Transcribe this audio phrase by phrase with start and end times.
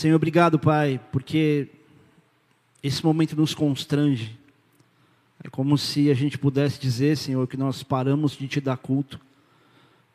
[0.00, 1.68] Senhor, obrigado, Pai, porque
[2.82, 4.34] esse momento nos constrange.
[5.44, 9.20] É como se a gente pudesse dizer, Senhor, que nós paramos de te dar culto,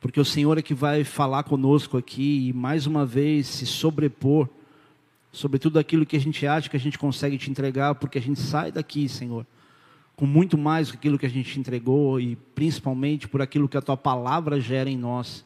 [0.01, 4.49] porque o Senhor é que vai falar conosco aqui e mais uma vez se sobrepor
[5.31, 8.21] sobre tudo aquilo que a gente acha que a gente consegue te entregar, porque a
[8.23, 9.45] gente sai daqui, Senhor,
[10.15, 13.69] com muito mais do que aquilo que a gente te entregou e principalmente por aquilo
[13.69, 15.45] que a tua palavra gera em nós,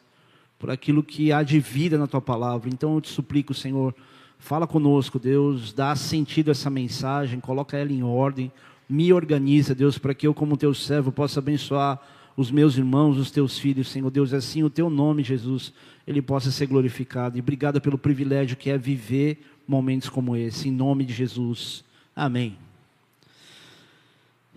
[0.58, 2.70] por aquilo que há de vida na tua palavra.
[2.70, 3.94] Então eu te suplico, Senhor,
[4.40, 8.52] fala conosco, Deus, dá sentido a essa mensagem, coloca ela em ordem,
[8.90, 12.02] me organiza, Deus, para que eu, como teu servo, possa abençoar
[12.36, 15.74] os meus irmãos, os teus filhos, Senhor Deus, assim o teu nome, Jesus,
[16.08, 17.38] ele possa ser glorificado.
[17.38, 21.84] E obrigado pelo privilégio que é viver momentos como esse, em nome de Jesus.
[22.16, 22.58] Amém.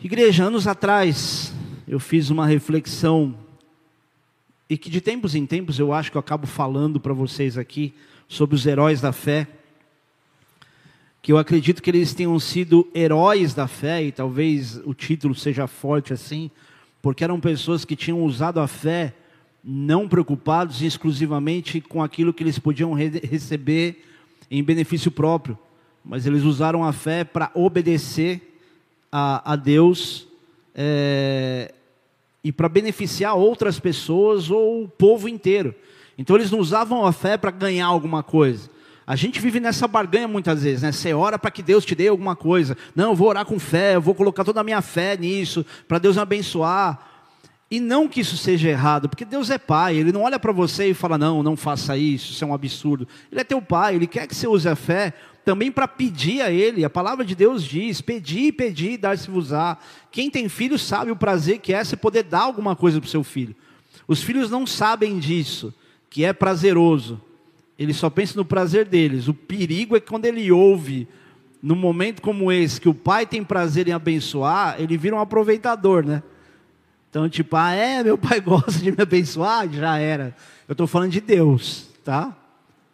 [0.03, 1.53] Igreja, anos atrás,
[1.87, 3.35] eu fiz uma reflexão,
[4.71, 7.93] e que de tempos em tempos eu acho que eu acabo falando para vocês aqui,
[8.29, 9.46] sobre os heróis da fé,
[11.23, 15.68] que eu acredito que eles tenham sido heróis da fé, e talvez o título seja
[15.68, 16.51] forte assim,
[17.01, 19.15] porque eram pessoas que tinham usado a fé
[19.62, 24.04] não preocupados exclusivamente com aquilo que eles podiam re receber
[24.50, 25.56] em benefício próprio,
[26.04, 28.59] mas eles usaram a fé para obedecer
[29.10, 30.26] a, a Deus
[30.74, 31.73] é,
[32.43, 35.73] e para beneficiar outras pessoas ou o povo inteiro.
[36.18, 38.68] Então eles não usavam a fé para ganhar alguma coisa.
[39.07, 40.93] A gente vive nessa barganha muitas vezes, né?
[40.93, 42.77] Você ora para que Deus te dê alguma coisa.
[42.95, 45.99] Não, eu vou orar com fé, eu vou colocar toda a minha fé nisso, para
[45.99, 47.11] Deus me abençoar.
[47.71, 50.91] E não que isso seja errado, porque Deus é pai, Ele não olha para você
[50.91, 53.09] e fala, não, não faça isso, isso é um absurdo.
[53.30, 55.15] Ele é teu pai, Ele quer que você use a fé
[55.45, 56.85] também para pedir a Ele.
[56.85, 59.79] A palavra de Deus diz: pedir, pedir, dar-se-vos-á.
[60.11, 63.11] Quem tem filho sabe o prazer que é você poder dar alguma coisa para o
[63.11, 63.57] seu filho.
[64.06, 65.75] Os filhos não sabem disso,
[66.11, 67.21] que é prazeroso.
[67.78, 69.28] Eles só pensam no prazer deles.
[69.28, 71.09] O perigo é que quando ele ouve,
[71.62, 76.05] num momento como esse, que o pai tem prazer em abençoar, ele vira um aproveitador,
[76.05, 76.22] né?
[77.09, 79.71] Então, tipo, ah, é, meu pai gosta de me abençoar?
[79.71, 80.34] Já era.
[80.66, 82.37] Eu estou falando de Deus, tá?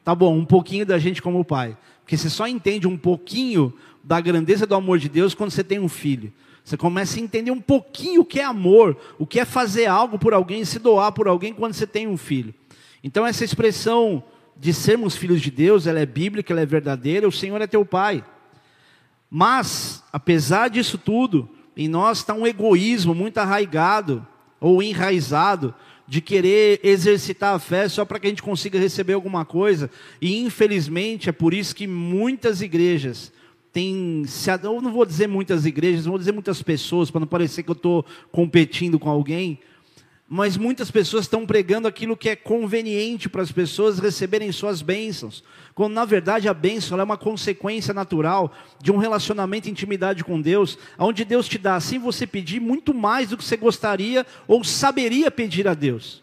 [0.04, 1.76] Tá bom, um pouquinho da gente como pai.
[2.02, 3.72] Porque você só entende um pouquinho
[4.02, 6.32] da grandeza do amor de Deus quando você tem um filho.
[6.64, 10.18] Você começa a entender um pouquinho o que é amor, o que é fazer algo
[10.18, 12.54] por alguém, se doar por alguém quando você tem um filho.
[13.02, 14.22] Então, essa expressão
[14.58, 17.84] de sermos filhos de Deus, ela é bíblica, ela é verdadeira, o Senhor é teu
[17.84, 18.24] pai.
[19.30, 24.26] Mas, apesar disso tudo, em nós está um egoísmo muito arraigado
[24.60, 25.74] ou enraizado
[26.08, 29.90] de querer exercitar a fé só para que a gente consiga receber alguma coisa.
[30.20, 33.30] E infelizmente é por isso que muitas igrejas
[33.70, 34.24] têm,
[34.64, 37.74] eu não vou dizer muitas igrejas, vou dizer muitas pessoas, para não parecer que eu
[37.74, 39.60] estou competindo com alguém,
[40.30, 45.42] mas muitas pessoas estão pregando aquilo que é conveniente para as pessoas receberem suas bênçãos,
[45.74, 48.52] quando na verdade a bênção é uma consequência natural
[48.82, 52.92] de um relacionamento e intimidade com Deus, onde Deus te dá, sem você pedir, muito
[52.92, 56.22] mais do que você gostaria ou saberia pedir a Deus.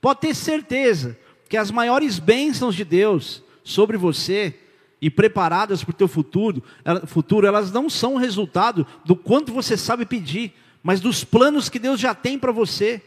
[0.00, 4.54] Pode ter certeza que as maiores bênçãos de Deus sobre você
[4.98, 6.62] e preparadas para o teu futuro,
[7.06, 12.00] futuro, elas não são resultado do quanto você sabe pedir, mas dos planos que Deus
[12.00, 13.02] já tem para você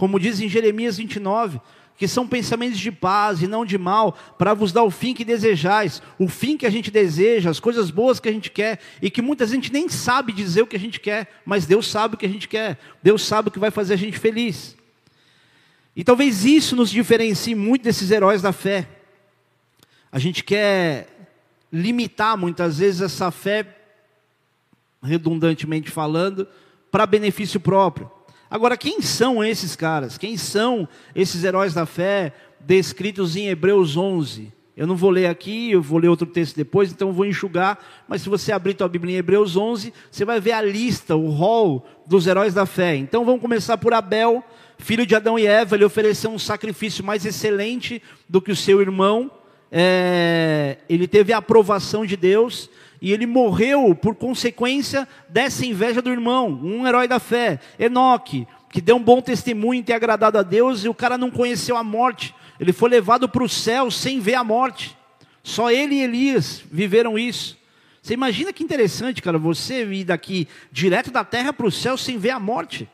[0.00, 1.60] como diz em Jeremias 29,
[1.94, 5.26] que são pensamentos de paz e não de mal, para vos dar o fim que
[5.26, 9.10] desejais, o fim que a gente deseja, as coisas boas que a gente quer, e
[9.10, 12.16] que muita gente nem sabe dizer o que a gente quer, mas Deus sabe o
[12.16, 14.74] que a gente quer, Deus sabe o que vai fazer a gente feliz.
[15.94, 18.88] E talvez isso nos diferencie muito desses heróis da fé.
[20.10, 21.28] A gente quer
[21.70, 23.66] limitar muitas vezes essa fé,
[25.02, 26.48] redundantemente falando,
[26.90, 28.10] para benefício próprio.
[28.50, 30.18] Agora, quem são esses caras?
[30.18, 34.52] Quem são esses heróis da fé descritos em Hebreus 11?
[34.76, 37.78] Eu não vou ler aqui, eu vou ler outro texto depois, então eu vou enxugar.
[38.08, 41.28] Mas se você abrir tua Bíblia em Hebreus 11, você vai ver a lista, o
[41.28, 42.96] rol dos heróis da fé.
[42.96, 44.42] Então vamos começar por Abel,
[44.78, 45.76] filho de Adão e Eva.
[45.76, 49.30] Ele ofereceu um sacrifício mais excelente do que o seu irmão.
[49.70, 52.68] É, ele teve a aprovação de Deus
[53.00, 58.80] e ele morreu por consequência dessa inveja do irmão, um herói da fé, Enoque, que
[58.80, 61.82] deu um bom testemunho em ter agradado a Deus e o cara não conheceu a
[61.82, 64.96] morte, ele foi levado para o céu sem ver a morte.
[65.42, 67.58] Só ele e Elias viveram isso.
[68.02, 72.18] Você imagina que interessante, cara, você ir daqui direto da terra para o céu sem
[72.18, 72.88] ver a morte.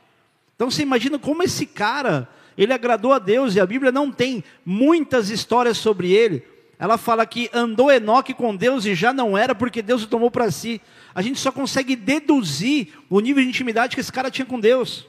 [0.55, 4.43] Então você imagina como esse cara, ele agradou a Deus e a Bíblia não tem
[4.65, 6.43] muitas histórias sobre ele,
[6.79, 10.31] ela fala que andou Enoque com Deus e já não era porque Deus o tomou
[10.31, 10.81] para si.
[11.15, 15.07] A gente só consegue deduzir o nível de intimidade que esse cara tinha com Deus.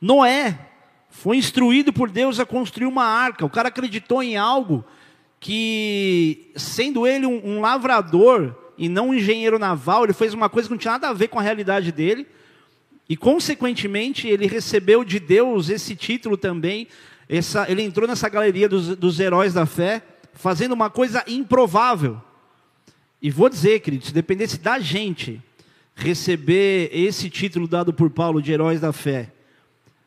[0.00, 0.58] Noé
[1.10, 3.44] foi instruído por Deus a construir uma arca.
[3.44, 4.84] O cara acreditou em algo
[5.40, 10.68] que, sendo ele um, um lavrador e não um engenheiro naval, ele fez uma coisa
[10.68, 12.26] que não tinha nada a ver com a realidade dele,
[13.08, 16.88] e consequentemente ele recebeu de Deus esse título também.
[17.28, 20.02] Essa, ele entrou nessa galeria dos, dos heróis da fé,
[20.36, 22.20] fazendo uma coisa improvável.
[23.20, 25.42] E vou dizer, queridos, se dependesse da gente
[25.94, 29.32] receber esse título dado por Paulo de heróis da fé,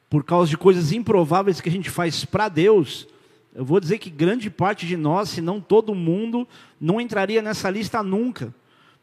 [0.10, 3.08] por causa de coisas improváveis que a gente faz para Deus,
[3.54, 6.48] eu vou dizer que grande parte de nós, se não todo mundo,
[6.80, 8.54] não entraria nessa lista nunca.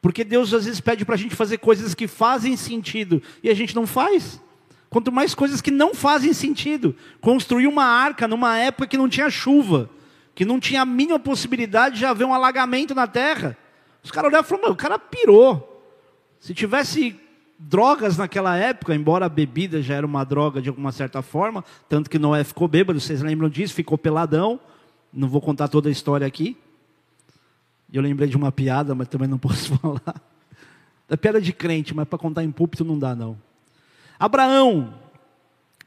[0.00, 3.54] Porque Deus às vezes pede para a gente fazer coisas que fazem sentido e a
[3.54, 4.40] gente não faz.
[4.88, 6.94] Quanto mais coisas que não fazem sentido.
[7.20, 9.90] Construir uma arca numa época que não tinha chuva,
[10.36, 13.56] que não tinha a mínima possibilidade de haver um alagamento na terra.
[14.04, 15.82] Os caras olharam e falaram, o cara pirou.
[16.38, 17.18] Se tivesse
[17.58, 22.10] drogas naquela época, embora a bebida já era uma droga de alguma certa forma, tanto
[22.10, 24.60] que Noé ficou bêbado, vocês lembram disso, ficou peladão.
[25.10, 26.54] Não vou contar toda a história aqui.
[27.90, 30.20] Eu lembrei de uma piada, mas também não posso falar.
[31.08, 33.38] É piada de crente, mas para contar em púlpito não dá não.
[34.18, 34.92] Abraão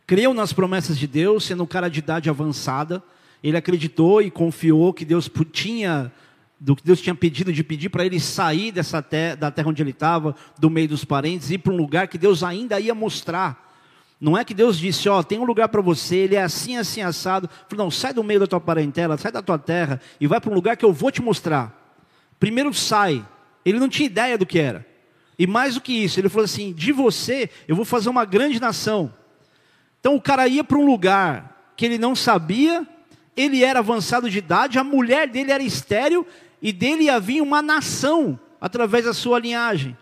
[0.08, 3.04] creu nas promessas de Deus, sendo um cara de idade avançada.
[3.44, 6.12] Ele acreditou e confiou que Deus tinha
[6.60, 9.82] do que Deus tinha pedido de pedir para ele sair dessa terra, da terra onde
[9.82, 13.70] ele estava, do meio dos parentes, ir para um lugar que Deus ainda ia mostrar.
[14.20, 17.02] Não é que Deus disse, ó, tem um lugar para você, ele é assim, assim,
[17.02, 17.50] assado.
[17.70, 20.52] Falou, não, sai do meio da tua parentela, sai da tua terra e vai para
[20.52, 21.74] um lugar que eu vou te mostrar.
[22.38, 23.26] Primeiro sai.
[23.64, 24.86] Ele não tinha ideia do que era.
[25.38, 28.60] E mais do que isso, ele falou assim: de você eu vou fazer uma grande
[28.60, 29.14] nação.
[30.02, 32.86] Então o cara ia para um lugar que ele não sabia,
[33.40, 36.28] ele era avançado de idade, a mulher dele era estéril
[36.62, 39.96] e dele havia uma nação através da sua linhagem.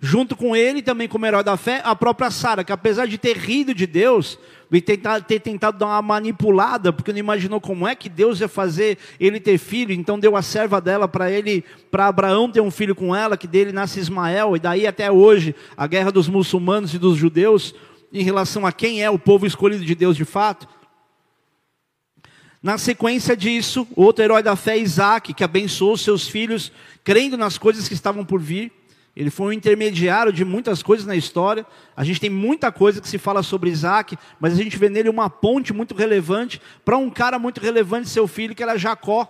[0.00, 3.36] Junto com ele, também como herói da fé, a própria Sara, que apesar de ter
[3.36, 4.36] rido de Deus,
[4.72, 8.48] e tentar, ter tentado dar uma manipulada, porque não imaginou como é que Deus ia
[8.48, 12.70] fazer ele ter filho, então deu a serva dela para ele, para Abraão ter um
[12.70, 16.94] filho com ela, que dele nasce Ismael, e daí até hoje, a guerra dos muçulmanos
[16.94, 17.74] e dos judeus,
[18.12, 20.66] em relação a quem é o povo escolhido de Deus de fato.
[22.62, 26.70] Na sequência disso, outro herói da fé, Isaac, que abençoou seus filhos,
[27.02, 28.70] crendo nas coisas que estavam por vir.
[29.16, 31.64] Ele foi um intermediário de muitas coisas na história.
[31.96, 35.08] A gente tem muita coisa que se fala sobre Isaac, mas a gente vê nele
[35.08, 39.26] uma ponte muito relevante para um cara muito relevante, seu filho, que era Jacó.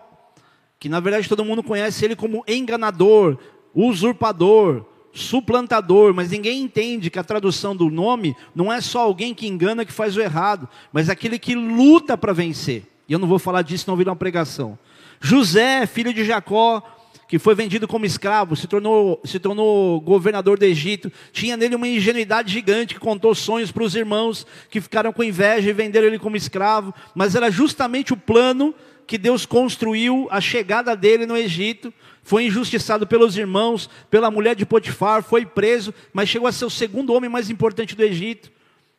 [0.81, 3.39] Que na verdade todo mundo conhece ele como enganador,
[3.73, 9.47] usurpador, suplantador, mas ninguém entende que a tradução do nome não é só alguém que
[9.47, 12.91] engana que faz o errado, mas aquele que luta para vencer.
[13.11, 14.79] E eu não vou falar disso, não virar uma pregação.
[15.21, 16.81] José, filho de Jacó,
[17.27, 21.89] que foi vendido como escravo, se tornou, se tornou governador do Egito, tinha nele uma
[21.89, 26.21] ingenuidade gigante que contou sonhos para os irmãos que ficaram com inveja e venderam ele
[26.21, 28.73] como escravo, mas era justamente o plano
[29.09, 31.93] que Deus construiu a chegada dele no Egito.
[32.23, 36.71] Foi injustiçado pelos irmãos, pela mulher de Potifar, foi preso, mas chegou a ser o
[36.71, 38.53] segundo homem mais importante do Egito.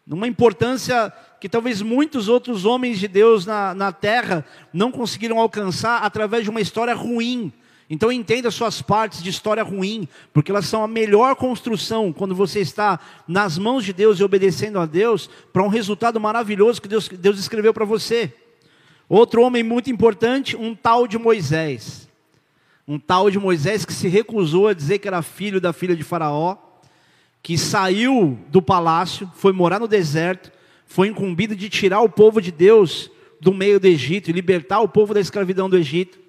[0.05, 6.03] Numa importância que talvez muitos outros homens de Deus na, na terra não conseguiram alcançar
[6.03, 7.51] através de uma história ruim.
[7.89, 12.59] Então entenda suas partes de história ruim, porque elas são a melhor construção quando você
[12.59, 17.09] está nas mãos de Deus e obedecendo a Deus para um resultado maravilhoso que Deus,
[17.09, 18.31] Deus escreveu para você.
[19.09, 22.07] Outro homem muito importante, um tal de Moisés.
[22.87, 26.03] Um tal de Moisés que se recusou a dizer que era filho da filha de
[26.03, 26.55] Faraó,
[27.41, 30.51] que saiu do palácio, foi morar no deserto,
[30.91, 34.89] foi incumbido de tirar o povo de Deus do meio do Egito e libertar o
[34.89, 36.19] povo da escravidão do Egito.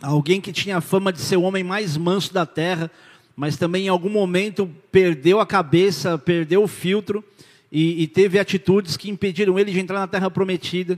[0.00, 2.88] Alguém que tinha a fama de ser o homem mais manso da terra,
[3.34, 7.24] mas também em algum momento perdeu a cabeça, perdeu o filtro
[7.70, 10.96] e, e teve atitudes que impediram ele de entrar na terra prometida.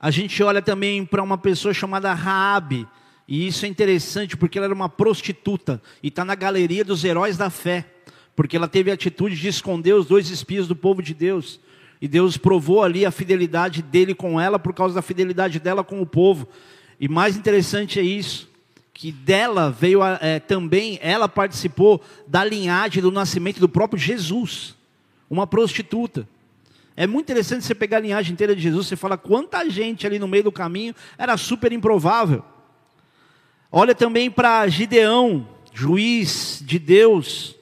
[0.00, 2.88] A gente olha também para uma pessoa chamada Raabe,
[3.28, 7.36] e isso é interessante porque ela era uma prostituta e está na galeria dos heróis
[7.36, 7.84] da fé,
[8.36, 11.58] porque ela teve a atitude de esconder os dois espias do povo de Deus.
[12.00, 16.00] E Deus provou ali a fidelidade dele com ela por causa da fidelidade dela com
[16.00, 16.46] o povo.
[17.00, 18.48] E mais interessante é isso,
[18.92, 24.74] que dela veio é, também, ela participou da linhagem do nascimento do próprio Jesus,
[25.28, 26.28] uma prostituta.
[26.94, 30.18] É muito interessante você pegar a linhagem inteira de Jesus, você fala quanta gente ali
[30.18, 32.42] no meio do caminho era super improvável.
[33.78, 37.54] Olha também para Gideão, juiz de Deus,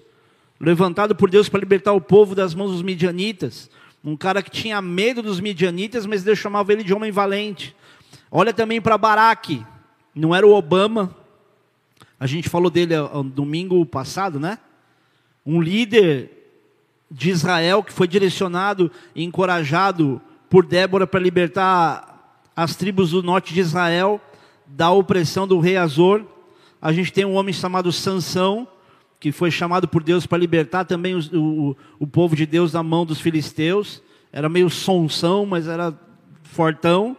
[0.61, 3.69] levantado por Deus para libertar o povo das mãos dos midianitas.
[4.05, 7.75] Um cara que tinha medo dos midianitas, mas Deus chamava ele de homem valente.
[8.31, 9.67] Olha também para Baraque,
[10.15, 11.13] não era o Obama,
[12.21, 14.61] a gente falou dele no domingo passado, né?
[15.45, 16.31] Um líder
[17.11, 23.53] de Israel que foi direcionado e encorajado por Débora para libertar as tribos do norte
[23.53, 24.21] de Israel
[24.67, 26.25] da opressão do rei Azor.
[26.81, 28.69] A gente tem um homem chamado Sansão,
[29.19, 33.07] que foi chamado por Deus para libertar também o, o, povo de Deus da mão
[33.07, 34.03] dos filisteus.
[34.33, 35.99] Era meio sonsão, mas era
[36.43, 37.17] fortão.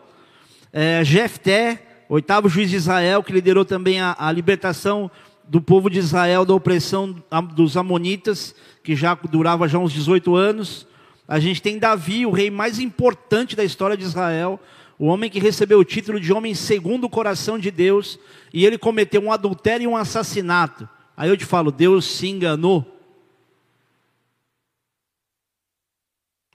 [0.71, 5.09] É, Jefté, oitavo juiz de Israel, que liderou também a, a libertação
[5.47, 7.15] do povo de Israel da opressão
[7.55, 10.87] dos amonitas, que já durava já uns 18 anos.
[11.27, 14.59] A gente tem Davi, o rei mais importante da história de Israel,
[14.97, 18.17] o homem que recebeu o título de homem segundo o coração de Deus,
[18.53, 20.87] e ele cometeu um adultério e um assassinato.
[21.17, 22.85] Aí eu te falo, Deus se enganou?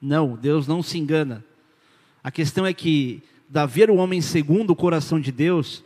[0.01, 1.45] Não, Deus não se engana.
[2.23, 5.83] A questão é que Davi era o homem segundo o coração de Deus,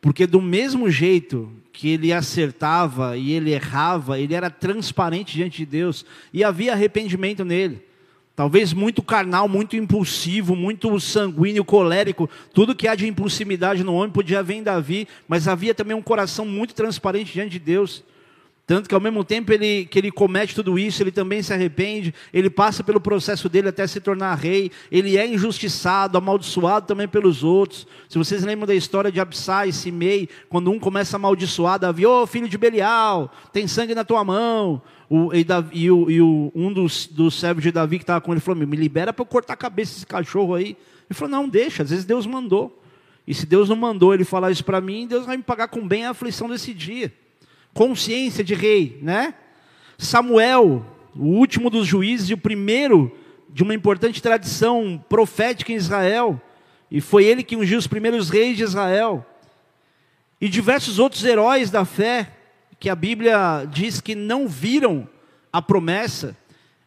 [0.00, 5.66] porque do mesmo jeito que ele acertava e ele errava, ele era transparente diante de
[5.66, 7.87] Deus e havia arrependimento nele.
[8.38, 14.12] Talvez muito carnal, muito impulsivo, muito sanguíneo, colérico, tudo que há de impulsividade no homem
[14.12, 18.04] podia haver em Davi, mas havia também um coração muito transparente diante de Deus.
[18.68, 22.14] Tanto que ao mesmo tempo ele, que ele comete tudo isso, ele também se arrepende,
[22.34, 27.42] ele passa pelo processo dele até se tornar rei, ele é injustiçado, amaldiçoado também pelos
[27.42, 27.86] outros.
[28.10, 32.04] Se vocês lembram da história de Absai e Simei, quando um começa a amaldiçoar Davi,
[32.04, 34.82] ô oh, filho de Belial, tem sangue na tua mão.
[35.08, 38.20] O, e, Davi, e, o, e o, um dos, dos servos de Davi que estava
[38.20, 40.76] com ele falou: Me libera para eu cortar a cabeça desse cachorro aí.
[41.08, 42.82] Ele falou: Não, deixa, às vezes Deus mandou.
[43.26, 45.88] E se Deus não mandou ele falar isso para mim, Deus vai me pagar com
[45.88, 47.10] bem a aflição desse dia
[47.78, 49.32] consciência de rei, né?
[49.96, 53.16] Samuel, o último dos juízes e o primeiro
[53.50, 56.42] de uma importante tradição profética em Israel,
[56.90, 59.24] e foi ele que ungiu os primeiros reis de Israel.
[60.40, 62.32] E diversos outros heróis da fé,
[62.80, 65.08] que a Bíblia diz que não viram
[65.52, 66.36] a promessa.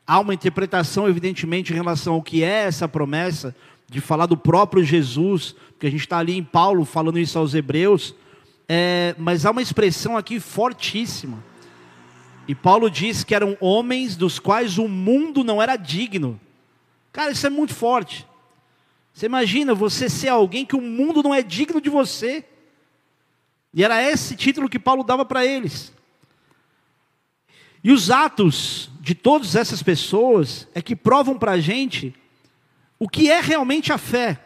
[0.06, 3.56] Há uma interpretação, evidentemente, em relação ao que é essa promessa,
[3.90, 7.54] de falar do próprio Jesus, porque a gente está ali em Paulo falando isso aos
[7.54, 8.14] Hebreus,
[8.74, 11.44] é, mas há uma expressão aqui fortíssima.
[12.48, 16.40] E Paulo diz que eram homens dos quais o mundo não era digno.
[17.12, 18.26] Cara, isso é muito forte.
[19.14, 22.46] Você imagina você ser alguém que o mundo não é digno de você.
[23.74, 25.92] E era esse título que Paulo dava para eles.
[27.84, 32.16] E os atos de todas essas pessoas é que provam para a gente
[32.98, 34.40] o que é realmente a fé.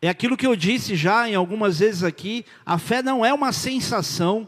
[0.00, 3.52] É aquilo que eu disse já em algumas vezes aqui: a fé não é uma
[3.52, 4.46] sensação,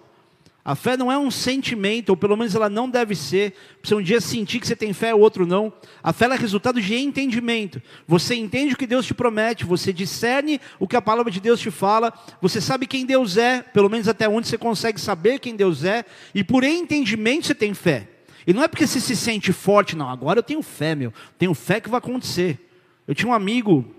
[0.69, 3.55] a fé não é um sentimento, ou pelo menos ela não deve ser.
[3.83, 5.73] Você um dia sentir que você tem fé, o outro não.
[6.03, 7.81] A fé é resultado de entendimento.
[8.07, 11.59] Você entende o que Deus te promete, você discerne o que a palavra de Deus
[11.59, 12.13] te fala,
[12.43, 16.05] você sabe quem Deus é, pelo menos até onde você consegue saber quem Deus é,
[16.35, 18.07] e por entendimento você tem fé.
[18.47, 20.11] E não é porque você se sente forte, não.
[20.11, 21.15] Agora eu tenho fé, meu.
[21.39, 22.71] Tenho fé que vai acontecer.
[23.07, 23.95] Eu tinha um amigo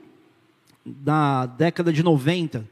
[0.85, 2.65] na década de 90.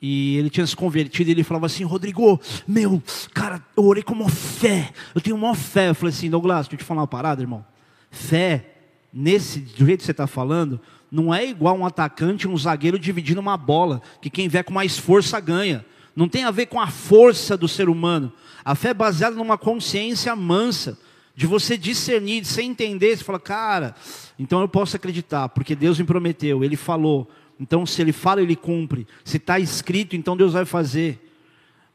[0.00, 3.02] E ele tinha se convertido e ele falava assim: Rodrigo, meu,
[3.34, 5.90] cara, eu orei com uma fé, eu tenho uma fé.
[5.90, 7.64] Eu falei assim: Douglas, deixa eu te falar uma parada, irmão.
[8.10, 8.76] Fé,
[9.12, 10.80] nesse do jeito que você está falando,
[11.10, 14.72] não é igual um atacante e um zagueiro dividindo uma bola, que quem vier com
[14.72, 15.84] mais força ganha.
[16.14, 18.32] Não tem a ver com a força do ser humano.
[18.64, 20.98] A fé é baseada numa consciência mansa,
[21.38, 23.94] de você discernir, de você entender, você fala, cara,
[24.36, 27.30] então eu posso acreditar, porque Deus me prometeu, Ele falou,
[27.60, 29.06] então, se ele fala, ele cumpre.
[29.24, 31.32] Se está escrito, então Deus vai fazer.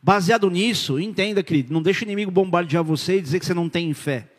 [0.01, 3.67] Baseado nisso, entenda, querido, não deixe o inimigo bombardear você e dizer que você não
[3.67, 4.29] tem fé.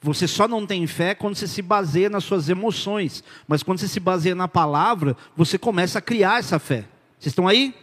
[0.00, 3.22] Você só não tem fé quando você se baseia nas suas emoções.
[3.46, 6.86] Mas quando você se baseia na palavra, você começa a criar essa fé.
[7.18, 7.74] Vocês estão aí?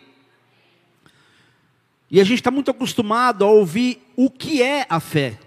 [2.11, 5.39] E a gente está muito acostumado a ouvir o que é a fé.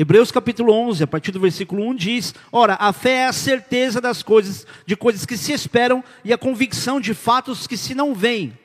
[0.00, 4.00] Hebreus capítulo 11, a partir do versículo 1 diz: Ora, a fé é a certeza
[4.00, 8.14] das coisas, de coisas que se esperam e a convicção de fatos que se não
[8.14, 8.58] veem.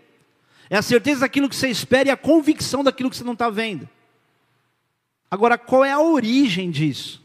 [0.70, 3.50] É a certeza daquilo que você espera e a convicção daquilo que você não está
[3.50, 3.86] vendo.
[5.30, 7.22] Agora, qual é a origem disso?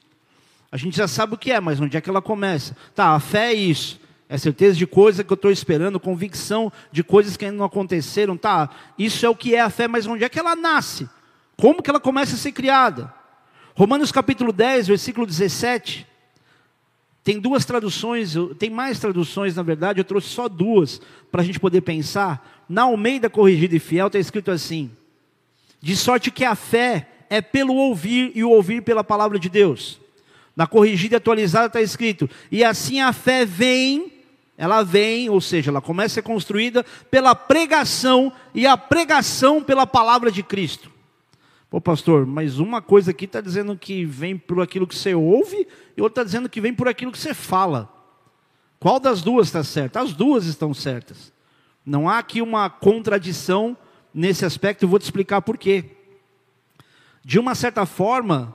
[0.73, 2.77] A gente já sabe o que é, mas onde é que ela começa?
[2.97, 4.01] Tá, a fé é isso.
[4.29, 8.37] É certeza de coisas que eu estou esperando, convicção de coisas que ainda não aconteceram.
[8.37, 11.09] Tá, isso é o que é a fé, mas onde é que ela nasce?
[11.57, 13.20] Como que ela começa a ser criada?
[13.75, 16.07] Romanos capítulo 10, versículo 17.
[17.23, 21.01] Tem duas traduções, tem mais traduções na verdade, eu trouxe só duas
[21.31, 22.65] para a gente poder pensar.
[22.69, 24.91] Na Almeida Corrigida e Fiel está escrito assim:
[25.81, 30.01] De sorte que a fé é pelo ouvir e o ouvir pela palavra de Deus.
[30.57, 34.13] Na Corrigida e Atualizada está escrito: E assim a fé vem,
[34.57, 39.87] ela vem, ou seja, ela começa a ser construída pela pregação e a pregação pela
[39.87, 40.91] palavra de Cristo.
[41.71, 45.69] Pô, pastor, mas uma coisa aqui está dizendo que vem por aquilo que você ouve,
[45.97, 47.89] e outra está dizendo que vem por aquilo que você fala.
[48.81, 50.01] Qual das duas está certa?
[50.01, 51.33] As duas estão certas.
[51.87, 53.77] Não há aqui uma contradição
[54.13, 55.85] nesse aspecto, eu vou te explicar por quê.
[57.25, 58.53] De uma certa forma,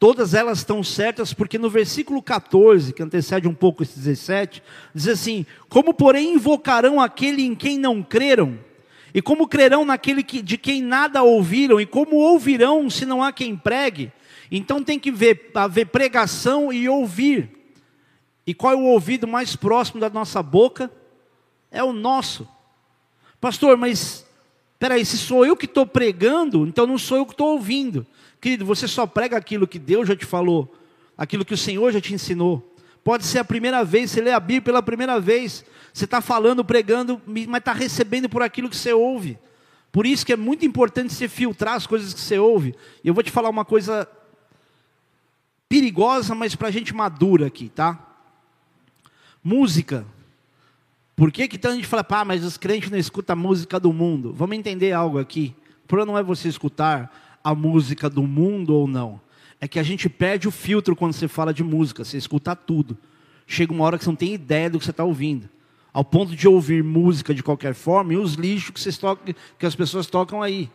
[0.00, 4.60] todas elas estão certas, porque no versículo 14, que antecede um pouco esse 17,
[4.92, 8.58] diz assim: Como, porém, invocarão aquele em quem não creram?
[9.14, 11.80] E como crerão naquele que, de quem nada ouviram?
[11.80, 14.10] E como ouvirão se não há quem pregue?
[14.50, 17.50] Então tem que ver, haver pregação e ouvir.
[18.46, 20.90] E qual é o ouvido mais próximo da nossa boca?
[21.70, 22.48] É o nosso.
[23.40, 24.26] Pastor, mas
[24.78, 28.06] peraí, se sou eu que estou pregando, então não sou eu que estou ouvindo.
[28.40, 30.74] Querido, você só prega aquilo que Deus já te falou,
[31.16, 32.71] aquilo que o Senhor já te ensinou.
[33.04, 36.64] Pode ser a primeira vez, você lê a Bíblia pela primeira vez, você está falando,
[36.64, 39.38] pregando, mas está recebendo por aquilo que você ouve.
[39.90, 42.74] Por isso que é muito importante você filtrar as coisas que você ouve.
[43.04, 44.08] E eu vou te falar uma coisa
[45.68, 47.98] perigosa, mas para a gente madura aqui, tá?
[49.44, 50.06] Música.
[51.14, 53.92] Por que que a gente fala, pá, mas os crentes não escutam a música do
[53.92, 54.32] mundo?
[54.32, 55.54] Vamos entender algo aqui.
[55.84, 59.20] O problema não é você escutar a música do mundo ou não.
[59.62, 62.98] É que a gente perde o filtro quando você fala de música, você escuta tudo.
[63.46, 65.48] Chega uma hora que você não tem ideia do que você está ouvindo.
[65.92, 69.76] Ao ponto de ouvir música de qualquer forma e os lixos que, tocam, que as
[69.76, 70.68] pessoas tocam aí.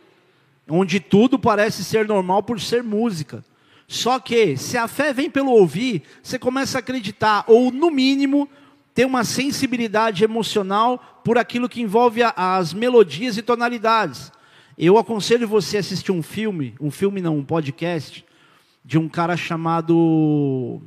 [0.66, 3.44] Onde tudo parece ser normal por ser música.
[3.86, 8.48] Só que, se a fé vem pelo ouvir, você começa a acreditar, ou no mínimo,
[8.94, 14.32] ter uma sensibilidade emocional por aquilo que envolve as melodias e tonalidades.
[14.78, 18.24] Eu aconselho você a assistir um filme, um filme não, um podcast,
[18.88, 20.80] de um cara chamado.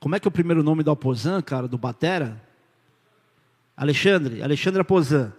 [0.00, 2.42] Como é que é o primeiro nome do Aposan, cara, do Batera?
[3.76, 5.32] Alexandre, Alexandre Aposan.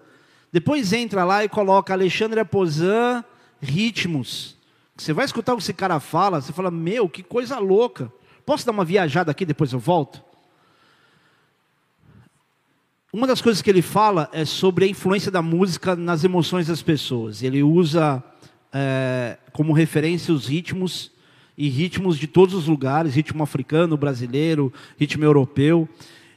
[0.54, 3.26] Depois entra lá e coloca Alexandre Aposan
[3.62, 4.56] Ritmos.
[4.96, 8.10] Você vai escutar o que esse cara fala, você fala, meu, que coisa louca.
[8.46, 10.24] Posso dar uma viajada aqui, depois eu volto?
[13.12, 16.82] Uma das coisas que ele fala é sobre a influência da música nas emoções das
[16.82, 17.44] pessoas.
[17.44, 18.24] Ele usa
[18.72, 21.17] é, como referência os ritmos
[21.58, 25.90] e ritmos de todos os lugares, ritmo africano, brasileiro, ritmo europeu.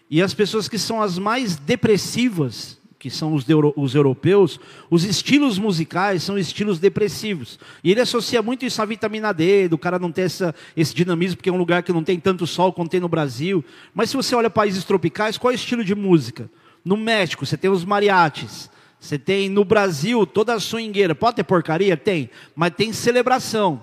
[0.08, 5.04] E as pessoas que são as mais depressivas que são os, euro, os, europeus, os
[5.04, 7.58] estilos musicais são estilos depressivos.
[7.82, 11.38] E ele associa muito isso à vitamina D, do cara não ter essa, esse dinamismo,
[11.38, 13.64] porque é um lugar que não tem tanto sol quanto tem no Brasil.
[13.94, 16.50] Mas se você olha países tropicais, qual é o estilo de música?
[16.84, 18.68] No México, você tem os mariachis.
[19.00, 21.14] Você tem no Brasil toda a swingueira.
[21.14, 21.96] Pode ter porcaria?
[21.96, 22.28] Tem.
[22.54, 23.82] Mas tem celebração.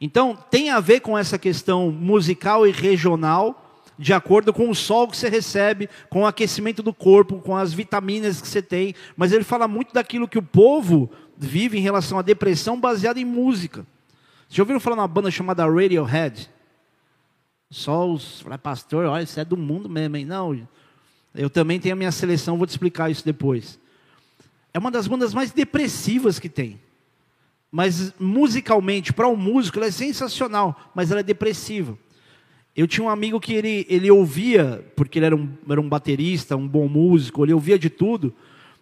[0.00, 3.66] Então, tem a ver com essa questão musical e regional
[3.98, 7.74] de acordo com o sol que você recebe, com o aquecimento do corpo, com as
[7.74, 8.94] vitaminas que você tem.
[9.14, 13.26] Mas ele fala muito daquilo que o povo vive em relação à depressão baseada em
[13.26, 13.86] música.
[14.48, 16.48] Vocês já ouviram falar numa banda chamada Radiohead?
[17.68, 18.42] Só os.
[18.62, 20.24] Pastor, olha, isso é do mundo mesmo, hein?
[20.24, 20.66] Não,
[21.34, 23.78] eu também tenho a minha seleção, vou te explicar isso depois.
[24.72, 26.80] É uma das bandas mais depressivas que tem.
[27.70, 31.96] Mas musicalmente, para um músico, ela é sensacional, mas ela é depressiva.
[32.74, 36.56] Eu tinha um amigo que ele, ele ouvia, porque ele era um, era um baterista,
[36.56, 38.34] um bom músico, ele ouvia de tudo,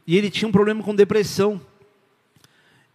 [0.06, 1.60] e ele tinha um problema com depressão.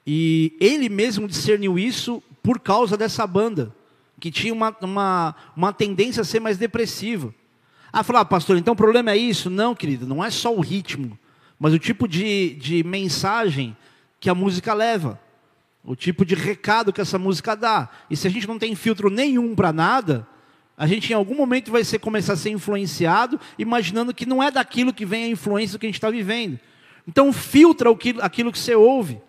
[0.06, 3.73] E ele mesmo discerniu isso por causa dessa banda,
[4.19, 7.34] que tinha uma, uma, uma tendência a ser mais depressiva.
[7.91, 9.49] Ah, falar, ah, pastor, então o problema é isso?
[9.49, 11.17] Não, querido, não é só o ritmo,
[11.60, 13.77] mas o tipo de, de mensagem
[14.19, 15.19] que a música leva,
[15.84, 17.89] o tipo de recado que essa música dá.
[18.10, 20.26] E se a gente não tem filtro nenhum para nada,
[20.78, 24.50] a gente em algum momento vai ser, começar a ser influenciado, imaginando que não é
[24.50, 26.60] daquilo que vem a influência que a gente está vivendo.
[27.08, 27.89] Então filtra
[28.22, 29.22] aquilo que você ouve.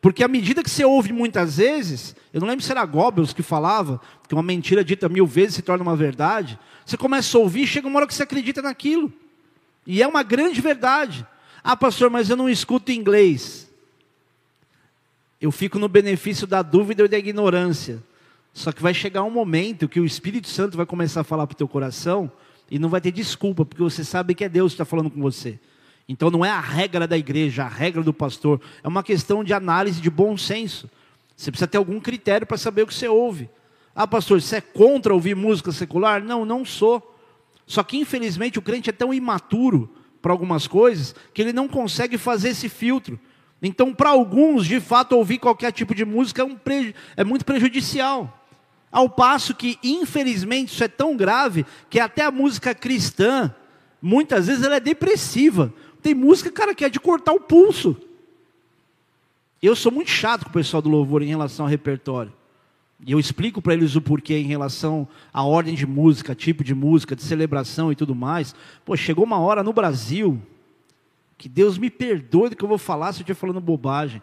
[0.00, 3.42] Porque à medida que você ouve muitas vezes, eu não lembro se era Goebbels que
[3.42, 6.58] falava, que uma mentira dita mil vezes se torna uma verdade.
[6.84, 9.12] Você começa a ouvir, chega uma hora que você acredita naquilo.
[9.86, 11.24] E é uma grande verdade.
[11.62, 13.61] Ah, pastor, mas eu não escuto inglês.
[15.42, 18.00] Eu fico no benefício da dúvida e da ignorância.
[18.54, 21.54] Só que vai chegar um momento que o Espírito Santo vai começar a falar para
[21.54, 22.30] o teu coração
[22.70, 25.20] e não vai ter desculpa, porque você sabe que é Deus que está falando com
[25.20, 25.58] você.
[26.08, 29.52] Então não é a regra da igreja, a regra do pastor, é uma questão de
[29.52, 30.88] análise de bom senso.
[31.36, 33.50] Você precisa ter algum critério para saber o que você ouve.
[33.96, 36.22] Ah, pastor, você é contra ouvir música secular?
[36.22, 37.16] Não, não sou.
[37.66, 42.16] Só que infelizmente o crente é tão imaturo para algumas coisas que ele não consegue
[42.16, 43.18] fazer esse filtro.
[43.62, 46.58] Então, para alguns, de fato, ouvir qualquer tipo de música é, um
[47.16, 48.40] é muito prejudicial.
[48.90, 53.54] Ao passo que, infelizmente, isso é tão grave que até a música cristã,
[54.02, 55.72] muitas vezes ela é depressiva.
[56.02, 57.96] Tem música, cara, que é de cortar o pulso.
[59.62, 62.32] Eu sou muito chato com o pessoal do louvor em relação ao repertório.
[63.06, 66.74] E eu explico para eles o porquê em relação à ordem de música, tipo de
[66.74, 68.54] música, de celebração e tudo mais.
[68.84, 70.40] Pô, chegou uma hora no Brasil,
[71.42, 74.22] que Deus me perdoe do que eu vou falar se eu estiver falando bobagem,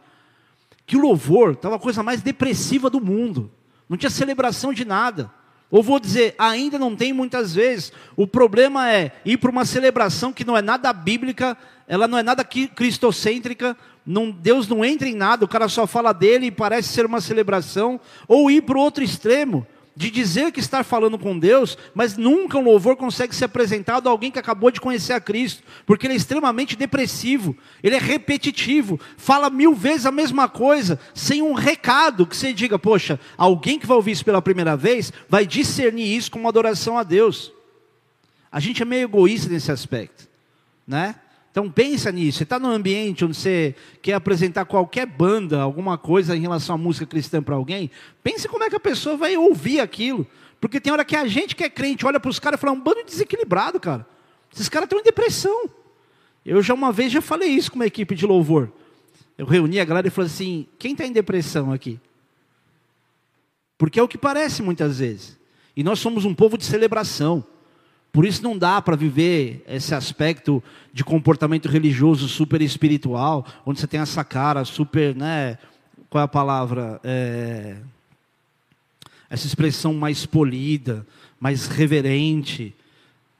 [0.85, 3.51] que o louvor estava a coisa mais depressiva do mundo.
[3.89, 5.29] Não tinha celebração de nada.
[5.69, 7.91] Ou vou dizer, ainda não tem muitas vezes.
[8.15, 12.23] O problema é ir para uma celebração que não é nada bíblica, ela não é
[12.23, 16.87] nada cristocêntrica, não, Deus não entra em nada, o cara só fala dele e parece
[16.87, 17.99] ser uma celebração.
[18.29, 19.67] Ou ir para o outro extremo,
[19.99, 24.09] de dizer que está falando com Deus, mas nunca um louvor consegue ser apresentado a
[24.09, 28.97] alguém que acabou de conhecer a Cristo, porque ele é extremamente depressivo, ele é repetitivo,
[29.17, 33.85] fala mil vezes a mesma coisa, sem um recado que você diga, poxa, alguém que
[33.85, 37.51] vai ouvir isso pela primeira vez vai discernir isso como adoração a Deus.
[38.49, 40.29] A gente é meio egoísta nesse aspecto,
[40.87, 41.15] né?
[41.59, 42.37] Então pensa nisso.
[42.37, 46.77] Você está num ambiente onde você quer apresentar qualquer banda, alguma coisa em relação à
[46.77, 47.91] música cristã para alguém.
[48.23, 50.25] Pense como é que a pessoa vai ouvir aquilo.
[50.61, 52.71] Porque tem hora que a gente que é crente olha para os caras e fala,
[52.71, 54.07] um bando desequilibrado, cara.
[54.53, 55.69] Esses caras estão em depressão.
[56.45, 58.71] Eu já uma vez já falei isso com uma equipe de louvor.
[59.37, 61.99] Eu reuni a galera e falei assim: quem está em depressão aqui?
[63.77, 65.37] Porque é o que parece muitas vezes.
[65.75, 67.43] E nós somos um povo de celebração.
[68.11, 73.87] Por isso não dá para viver esse aspecto de comportamento religioso super espiritual, onde você
[73.87, 75.57] tem essa cara super, né?
[76.09, 76.99] Qual é a palavra?
[77.03, 77.77] É,
[79.29, 81.05] essa expressão mais polida,
[81.39, 82.73] mais reverente,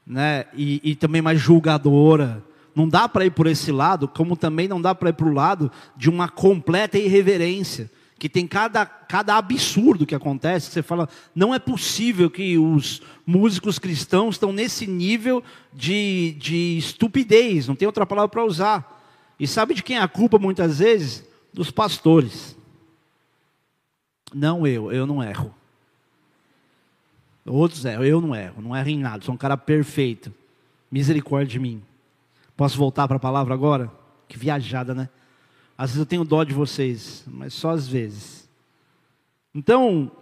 [0.06, 0.44] né?
[0.54, 2.42] E, e também mais julgadora.
[2.72, 5.34] Não dá para ir por esse lado, como também não dá para ir para o
[5.34, 11.08] lado de uma completa irreverência que tem cada, cada absurdo que acontece, que você fala,
[11.34, 17.86] não é possível que os músicos cristãos estão nesse nível de, de estupidez, não tem
[17.86, 19.02] outra palavra para usar.
[19.40, 21.26] E sabe de quem é a culpa muitas vezes?
[21.50, 22.54] Dos pastores.
[24.34, 25.54] Não eu, eu não erro.
[27.46, 30.30] Outros erram, eu não erro, não erro em nada, sou um cara perfeito.
[30.90, 31.82] Misericórdia de mim.
[32.54, 33.90] Posso voltar para a palavra agora?
[34.28, 35.08] Que viajada, né?
[35.80, 38.46] Às vezes eu tenho dó de vocês, mas só às vezes.
[39.54, 40.12] Então,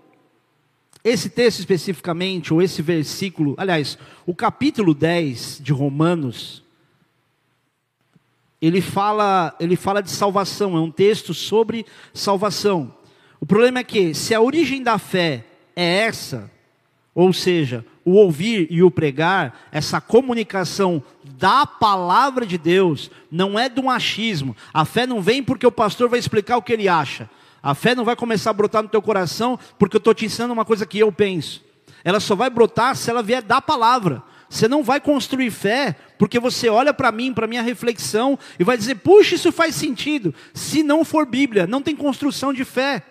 [1.03, 6.63] esse texto especificamente, ou esse versículo, aliás, o capítulo 10 de Romanos,
[8.63, 12.95] ele fala, ele fala de salvação, é um texto sobre salvação.
[13.41, 15.45] O problema é que, se a origem da fé
[15.75, 16.49] é essa,
[17.13, 23.69] ou seja, o ouvir e o pregar, essa comunicação da palavra de Deus, não é
[23.69, 24.57] de um achismo.
[24.73, 27.29] A fé não vem porque o pastor vai explicar o que ele acha.
[27.63, 30.53] A fé não vai começar a brotar no teu coração porque eu estou te ensinando
[30.53, 31.63] uma coisa que eu penso.
[32.03, 34.23] Ela só vai brotar se ela vier da palavra.
[34.49, 38.79] Você não vai construir fé porque você olha para mim, para minha reflexão e vai
[38.79, 40.35] dizer, puxa, isso faz sentido.
[40.55, 43.03] Se não for Bíblia, não tem construção de fé.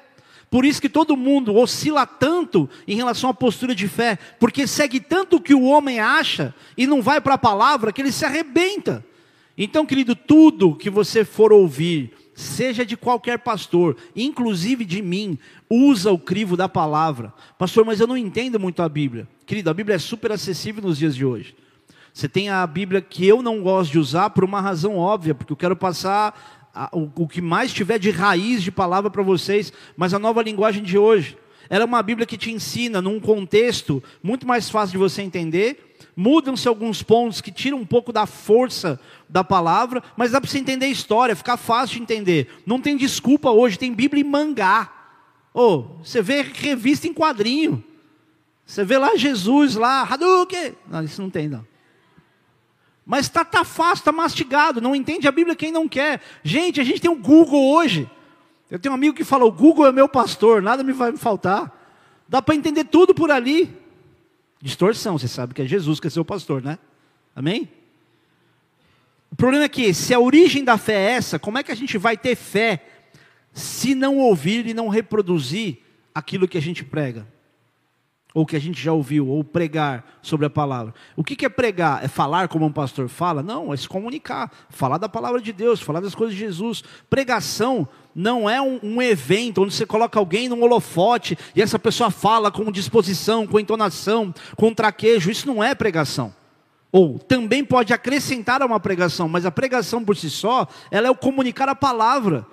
[0.49, 4.99] Por isso que todo mundo oscila tanto em relação à postura de fé, porque segue
[4.99, 8.23] tanto o que o homem acha e não vai para a palavra que ele se
[8.23, 9.05] arrebenta.
[9.57, 15.37] Então, querido, tudo que você for ouvir, seja de qualquer pastor, inclusive de mim,
[15.69, 17.33] usa o crivo da palavra.
[17.57, 19.27] Pastor, mas eu não entendo muito a Bíblia.
[19.45, 21.55] Querido, a Bíblia é super acessível nos dias de hoje.
[22.13, 25.53] Você tem a Bíblia que eu não gosto de usar por uma razão óbvia, porque
[25.53, 26.56] eu quero passar
[26.91, 30.83] o, o que mais tiver de raiz de palavra para vocês, mas a nova linguagem
[30.83, 31.37] de hoje.
[31.69, 35.95] Ela é uma Bíblia que te ensina num contexto muito mais fácil de você entender.
[36.15, 40.59] Mudam-se alguns pontos que tiram um pouco da força da palavra, mas dá para você
[40.59, 42.47] entender a história, ficar fácil de entender.
[42.65, 44.93] Não tem desculpa hoje, tem Bíblia em mangá.
[45.53, 47.83] Oh, você vê revista em quadrinho.
[48.65, 50.73] Você vê lá Jesus lá, Hadouken.
[50.89, 51.65] Não, isso não tem não.
[53.07, 56.21] Mas está tá fácil, está mastigado, não entende a Bíblia quem não quer.
[56.43, 58.07] Gente, a gente tem o Google hoje.
[58.69, 61.17] Eu tenho um amigo que fala: o Google é meu pastor, nada me vai me
[61.17, 61.73] faltar.
[62.27, 63.73] Dá para entender tudo por ali.
[64.61, 66.77] Distorção, você sabe que é Jesus que é seu pastor, né?
[67.33, 67.71] Amém?
[69.31, 71.75] O problema é que, se a origem da fé é essa, como é que a
[71.75, 72.83] gente vai ter fé
[73.53, 75.77] se não ouvir e não reproduzir
[76.13, 77.25] aquilo que a gente prega?
[78.33, 80.93] Ou que a gente já ouviu, ou pregar sobre a palavra.
[81.15, 82.03] O que é pregar?
[82.03, 83.41] É falar como um pastor fala?
[83.41, 86.83] Não, é se comunicar, falar da palavra de Deus, falar das coisas de Jesus.
[87.09, 92.11] Pregação não é um, um evento onde você coloca alguém num holofote e essa pessoa
[92.11, 95.31] fala com disposição, com entonação, com traquejo.
[95.31, 96.33] Isso não é pregação.
[96.91, 101.11] Ou também pode acrescentar a uma pregação, mas a pregação por si só, ela é
[101.11, 102.45] o comunicar a palavra.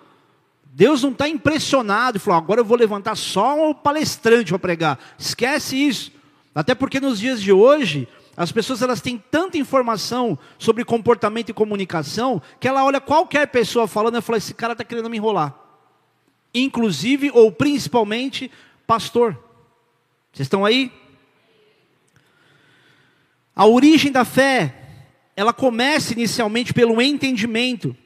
[0.76, 4.98] Deus não está impressionado e falou: agora eu vou levantar só um palestrante para pregar.
[5.16, 6.10] Esquece isso.
[6.52, 11.54] Até porque nos dias de hoje, as pessoas elas têm tanta informação sobre comportamento e
[11.54, 15.54] comunicação que ela olha qualquer pessoa falando e fala: esse cara está querendo me enrolar.
[16.52, 18.50] Inclusive ou principalmente
[18.84, 19.38] pastor.
[20.32, 20.90] Vocês estão aí?
[23.54, 24.74] A origem da fé,
[25.36, 27.96] ela começa inicialmente pelo entendimento.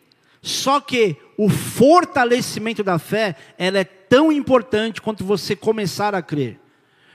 [0.42, 6.59] Só que o fortalecimento da fé, ela é tão importante quanto você começar a crer.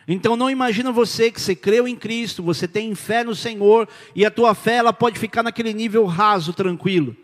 [0.08, 4.26] Então não imagina você que você creu em Cristo, você tem fé no Senhor e
[4.26, 7.18] a tua fé ela pode ficar naquele nível raso, tranquilo.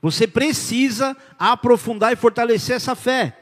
[0.00, 3.36] Você precisa aprofundar e fortalecer essa fé.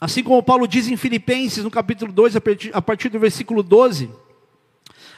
[0.00, 2.34] Assim como Paulo diz em Filipenses, no capítulo 2,
[2.72, 4.08] a partir do versículo 12,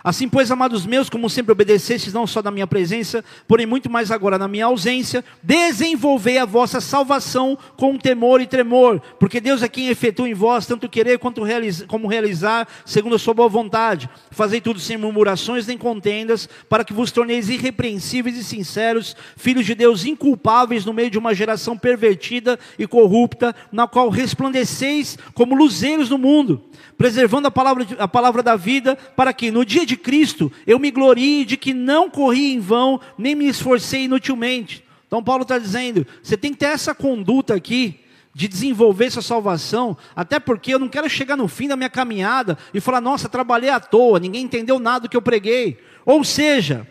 [0.02, 4.10] Assim, pois, amados meus, como sempre obedecestes, não só na minha presença, porém muito mais
[4.10, 9.68] agora na minha ausência, desenvolvei a vossa salvação com temor e tremor, porque Deus é
[9.68, 14.08] quem efetua em vós tanto querer quanto realizar, como realizar, segundo a sua boa vontade.
[14.30, 19.74] Fazei tudo sem murmurações nem contendas, para que vos torneis irrepreensíveis e sinceros, filhos de
[19.74, 26.08] Deus inculpáveis no meio de uma geração pervertida e corrupta, na qual resplandeceis como luzeiros
[26.08, 26.64] no mundo
[27.00, 30.90] preservando a palavra, a palavra da vida, para que no dia de Cristo eu me
[30.90, 34.84] glorie de que não corri em vão, nem me esforcei inutilmente.
[35.06, 38.00] Então Paulo está dizendo, você tem que ter essa conduta aqui,
[38.32, 42.56] de desenvolver sua salvação, até porque eu não quero chegar no fim da minha caminhada
[42.72, 45.82] e falar, nossa, trabalhei à toa, ninguém entendeu nada do que eu preguei.
[46.06, 46.86] Ou seja,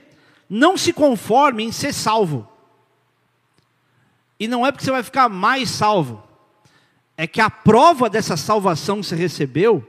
[0.50, 2.46] não se conforme em ser salvo.
[4.38, 6.22] E não é porque você vai ficar mais salvo,
[7.16, 9.86] é que a prova dessa salvação que você recebeu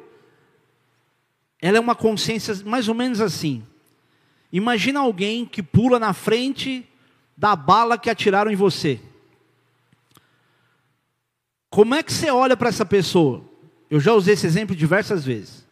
[1.60, 3.62] ela é uma consciência mais ou menos assim.
[4.52, 6.86] Imagina alguém que pula na frente
[7.36, 9.00] da bala que atiraram em você.
[11.68, 13.44] Como é que você olha para essa pessoa?
[13.88, 15.66] Eu já usei esse exemplo diversas vezes.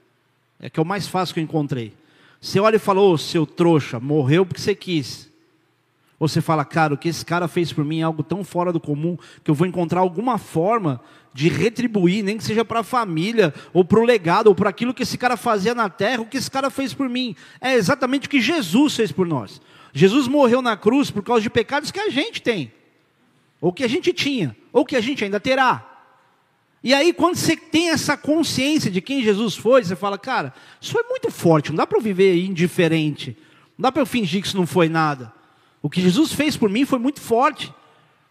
[0.60, 1.92] É que é o mais fácil que eu encontrei.
[2.40, 5.27] Você olha e fala, ô oh, seu trouxa, morreu porque você quis.
[6.18, 8.80] Você fala, cara, o que esse cara fez por mim é algo tão fora do
[8.80, 11.00] comum que eu vou encontrar alguma forma
[11.32, 14.92] de retribuir, nem que seja para a família, ou para o legado, ou para aquilo
[14.92, 17.36] que esse cara fazia na terra, o que esse cara fez por mim.
[17.60, 19.60] É exatamente o que Jesus fez por nós.
[19.92, 22.72] Jesus morreu na cruz por causa de pecados que a gente tem,
[23.60, 25.84] ou que a gente tinha, ou que a gente ainda terá.
[26.82, 30.92] E aí, quando você tem essa consciência de quem Jesus foi, você fala, cara, isso
[30.92, 33.36] foi muito forte, não dá para eu viver indiferente,
[33.76, 35.37] não dá para eu fingir que isso não foi nada.
[35.82, 37.72] O que Jesus fez por mim foi muito forte.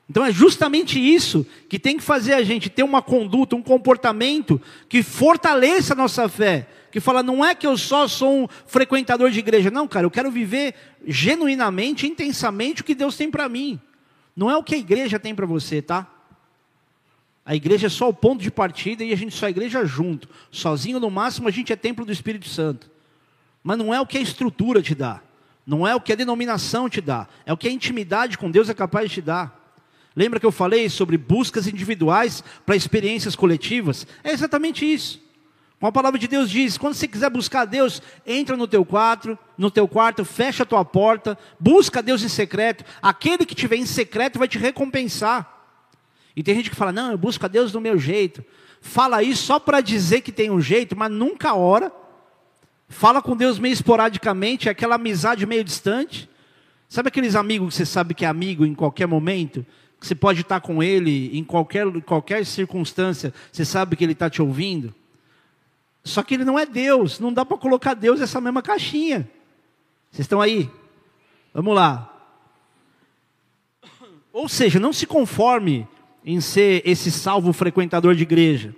[0.09, 4.61] Então é justamente isso que tem que fazer a gente ter uma conduta, um comportamento
[4.87, 6.67] que fortaleça a nossa fé.
[6.91, 9.69] Que fala, não é que eu só sou um frequentador de igreja.
[9.69, 10.73] Não, cara, eu quero viver
[11.05, 13.79] genuinamente, intensamente o que Deus tem para mim.
[14.35, 16.07] Não é o que a igreja tem para você, tá?
[17.45, 20.29] A igreja é só o ponto de partida e a gente só é igreja junto.
[20.51, 22.89] Sozinho, no máximo, a gente é templo do Espírito Santo.
[23.63, 25.21] Mas não é o que a estrutura te dá.
[25.67, 28.69] Não é o que a denominação te dá, é o que a intimidade com Deus
[28.69, 29.75] é capaz de te dar.
[30.15, 34.07] Lembra que eu falei sobre buscas individuais para experiências coletivas?
[34.23, 35.21] É exatamente isso.
[35.77, 39.37] Como a palavra de Deus diz, quando você quiser buscar Deus, entra no teu quarto,
[39.57, 42.85] no teu quarto, fecha a tua porta, busca Deus em secreto.
[43.01, 45.53] Aquele que tiver em secreto vai te recompensar.
[46.33, 48.43] E tem gente que fala: "Não, eu busco a Deus do meu jeito".
[48.79, 51.91] Fala isso só para dizer que tem um jeito, mas nunca ora
[52.87, 56.29] Fala com Deus meio esporadicamente, aquela amizade meio distante.
[56.87, 59.65] Sabe aqueles amigos que você sabe que é amigo em qualquer momento?
[59.99, 64.29] Que você pode estar com ele em qualquer, qualquer circunstância, você sabe que ele está
[64.29, 64.93] te ouvindo?
[66.03, 69.29] Só que ele não é Deus, não dá para colocar Deus nessa mesma caixinha.
[70.09, 70.69] Vocês estão aí?
[71.53, 72.13] Vamos lá.
[74.31, 75.87] Ou seja, não se conforme
[76.23, 78.73] em ser esse salvo frequentador de igreja.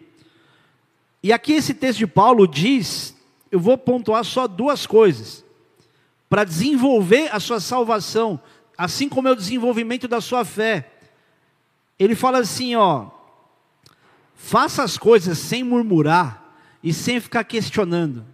[1.21, 3.15] E aqui esse texto de Paulo diz
[3.51, 5.43] eu vou pontuar só duas coisas.
[6.29, 8.39] Para desenvolver a sua salvação,
[8.77, 10.91] assim como é o desenvolvimento da sua fé.
[11.97, 13.09] Ele fala assim, ó:
[14.35, 18.25] Faça as coisas sem murmurar e sem ficar questionando.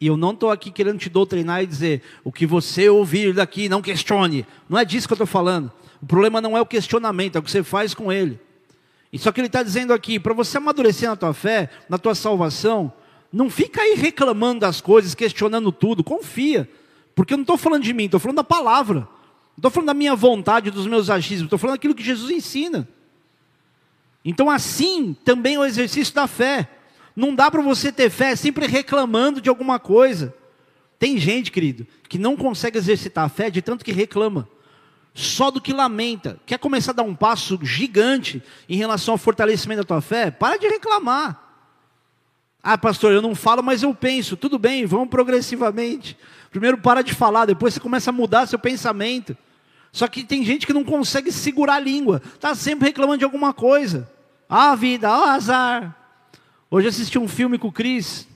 [0.00, 3.68] E eu não estou aqui querendo te doutrinar e dizer o que você ouvir daqui,
[3.68, 4.46] não questione.
[4.66, 5.70] Não é disso que eu estou falando.
[6.00, 8.40] O problema não é o questionamento, é o que você faz com ele.
[9.12, 12.14] E só que ele está dizendo aqui, para você amadurecer na tua fé, na tua
[12.14, 12.90] salvação,
[13.32, 16.68] não fica aí reclamando das coisas, questionando tudo, confia.
[17.14, 19.00] Porque eu não estou falando de mim, estou falando da palavra.
[19.00, 22.88] Não estou falando da minha vontade, dos meus agismos, estou falando daquilo que Jesus ensina.
[24.24, 26.68] Então, assim também é o exercício da fé.
[27.14, 30.34] Não dá para você ter fé sempre reclamando de alguma coisa.
[30.98, 34.48] Tem gente, querido, que não consegue exercitar a fé de tanto que reclama.
[35.14, 36.38] Só do que lamenta.
[36.46, 40.30] Quer começar a dar um passo gigante em relação ao fortalecimento da tua fé?
[40.30, 41.49] Para de reclamar.
[42.62, 44.36] Ah, pastor, eu não falo, mas eu penso.
[44.36, 46.16] Tudo bem, vamos progressivamente.
[46.50, 49.36] Primeiro para de falar, depois você começa a mudar seu pensamento.
[49.92, 53.52] Só que tem gente que não consegue segurar a língua, está sempre reclamando de alguma
[53.52, 54.08] coisa.
[54.48, 55.96] Ah, vida, ah, azar.
[56.70, 58.28] Hoje assisti um filme com o Cris,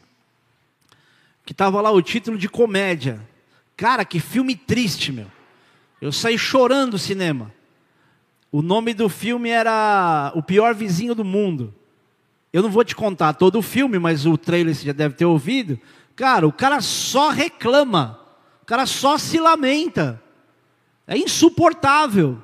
[1.45, 3.21] que estava lá o título de comédia.
[3.77, 5.27] Cara, que filme triste, meu.
[6.01, 7.53] Eu saí chorando do cinema.
[8.51, 11.75] O nome do filme era O Pior Vizinho do Mundo.
[12.55, 15.25] Eu não vou te contar todo o filme, mas o trailer você já deve ter
[15.25, 15.77] ouvido.
[16.15, 18.21] Cara, o cara só reclama.
[18.63, 20.23] O cara só se lamenta.
[21.05, 22.41] É insuportável.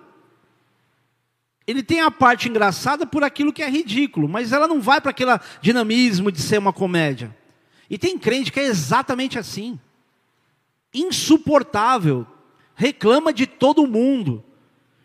[1.64, 5.12] Ele tem a parte engraçada por aquilo que é ridículo, mas ela não vai para
[5.12, 5.31] aquele
[5.62, 7.33] dinamismo de ser uma comédia.
[7.88, 9.79] E tem crente que é exatamente assim.
[10.92, 12.27] Insuportável.
[12.75, 14.42] Reclama de todo mundo.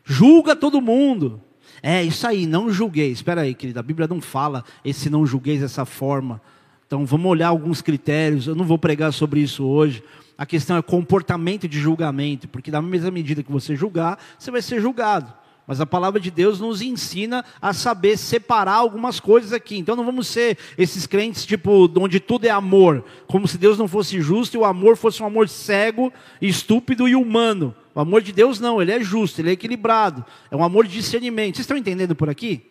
[0.04, 1.45] Julga todo mundo.
[1.88, 3.12] É isso aí, não julguei.
[3.12, 6.42] Espera aí, querida, a Bíblia não fala esse não julgueis dessa forma.
[6.88, 8.48] Então vamos olhar alguns critérios.
[8.48, 10.04] Eu não vou pregar sobre isso hoje.
[10.36, 14.64] A questão é comportamento de julgamento, porque da mesma medida que você julgar, você vai
[14.64, 15.32] ser julgado.
[15.68, 19.78] Mas a palavra de Deus nos ensina a saber separar algumas coisas aqui.
[19.78, 23.88] Então não vamos ser esses crentes tipo onde tudo é amor, como se Deus não
[23.88, 27.76] fosse justo e o amor fosse um amor cego, estúpido e humano.
[27.96, 30.26] O amor de Deus não, ele é justo, ele é equilibrado.
[30.52, 31.56] É um amor de discernimento.
[31.56, 32.70] Vocês estão entendendo por aqui?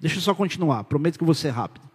[0.00, 1.86] Deixa eu só continuar, prometo que vou ser rápido.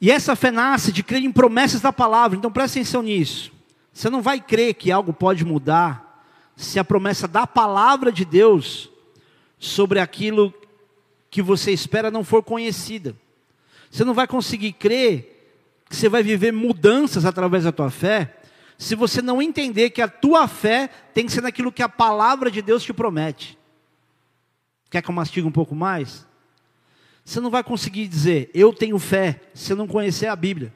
[0.00, 2.38] E essa fé nasce de crer em promessas da palavra.
[2.38, 3.52] Então presta atenção nisso.
[3.92, 6.24] Você não vai crer que algo pode mudar
[6.56, 8.88] se a promessa da palavra de Deus
[9.58, 10.54] sobre aquilo
[11.28, 13.16] que você espera não for conhecida.
[13.90, 15.30] Você não vai conseguir crer
[15.88, 18.36] que você vai viver mudanças através da tua fé,
[18.76, 22.50] se você não entender que a tua fé tem que ser naquilo que a palavra
[22.50, 23.58] de Deus te promete.
[24.90, 26.26] Quer que eu mastigue um pouco mais?
[27.24, 30.72] Você não vai conseguir dizer, eu tenho fé, se não conhecer a Bíblia.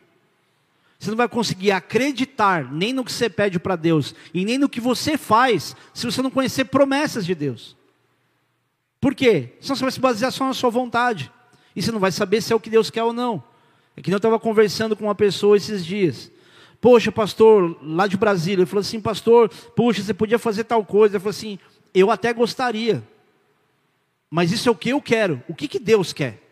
[0.99, 4.69] Você não vai conseguir acreditar nem no que você pede para Deus e nem no
[4.69, 7.77] que você faz se você não conhecer promessas de Deus.
[9.01, 9.57] Por quê?
[9.61, 11.31] Senão você vai se basear só na sua vontade.
[11.77, 13.43] E você não vai saber se é o que Deus quer ou não.
[13.97, 16.33] É que eu estava conversando com uma pessoa esses dias.
[16.81, 18.63] Poxa, pastor, lá de Brasília.
[18.63, 21.17] Ele falou assim, pastor, puxa, você podia fazer tal coisa.
[21.17, 21.59] Ele falou assim,
[21.93, 23.03] eu até gostaria.
[24.31, 25.43] Mas isso é o que eu quero.
[25.49, 26.43] O que, que Deus quer?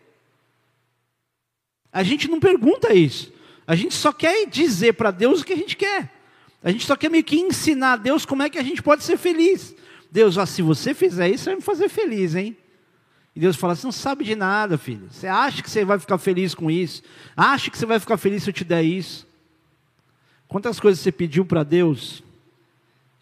[1.91, 3.31] A gente não pergunta isso.
[3.65, 6.13] A gente só quer dizer para Deus o que a gente quer.
[6.63, 9.03] A gente só quer meio que ensinar a Deus como é que a gente pode
[9.03, 9.75] ser feliz.
[10.11, 12.57] Deus, ó, se você fizer isso, vai me fazer feliz, hein?
[13.35, 15.07] E Deus fala: Você não sabe de nada, filho.
[15.11, 17.03] Você acha que você vai ficar feliz com isso?
[17.35, 19.26] Acha que você vai ficar feliz se eu te der isso?
[20.47, 22.23] Quantas coisas você pediu para Deus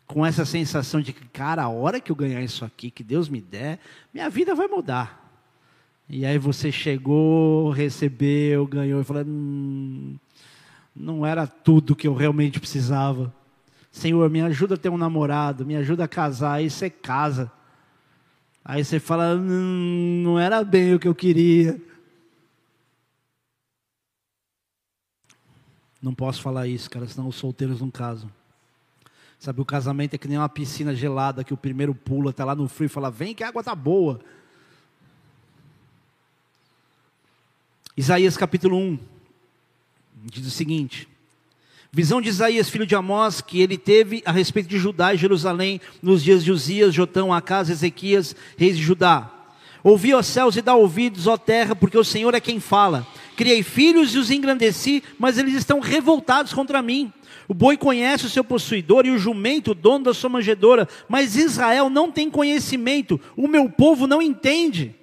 [0.06, 3.28] com essa sensação de que, cara, a hora que eu ganhar isso aqui, que Deus
[3.28, 3.80] me der,
[4.14, 5.24] minha vida vai mudar.
[6.08, 10.18] E aí você chegou, recebeu, ganhou e falou: hum,
[10.96, 13.34] não era tudo que eu realmente precisava.
[13.92, 17.52] Senhor, me ajuda a ter um namorado, me ajuda a casar, aí você casa.
[18.64, 21.80] Aí você fala, hum, não era bem o que eu queria.
[26.06, 28.30] Não posso falar isso, cara, senão os solteiros não casam.
[29.39, 32.54] Sabe, o casamento é que nem uma piscina gelada que o primeiro pula, está lá
[32.54, 34.20] no frio e fala, vem que a água tá boa.
[37.98, 39.00] Isaías capítulo 1
[40.26, 41.10] diz o seguinte:
[41.91, 45.82] Visão de Isaías, filho de Amós, que ele teve a respeito de Judá e Jerusalém
[46.04, 49.35] nos dias de Uzias, Jotão, Acas, Ezequias, reis de Judá.
[49.86, 53.06] Ouvi, ó céus, e dá ouvidos, ó terra, porque o Senhor é quem fala.
[53.36, 57.13] Criei filhos e os engrandeci, mas eles estão revoltados contra mim.
[57.48, 61.36] O boi conhece o seu possuidor e o jumento o dono da sua manjedora, mas
[61.36, 64.95] Israel não tem conhecimento, o meu povo não entende.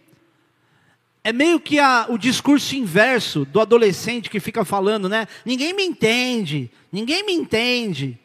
[1.23, 5.29] É meio que a, o discurso inverso do adolescente que fica falando, né?
[5.47, 8.19] Ninguém me entende, ninguém me entende.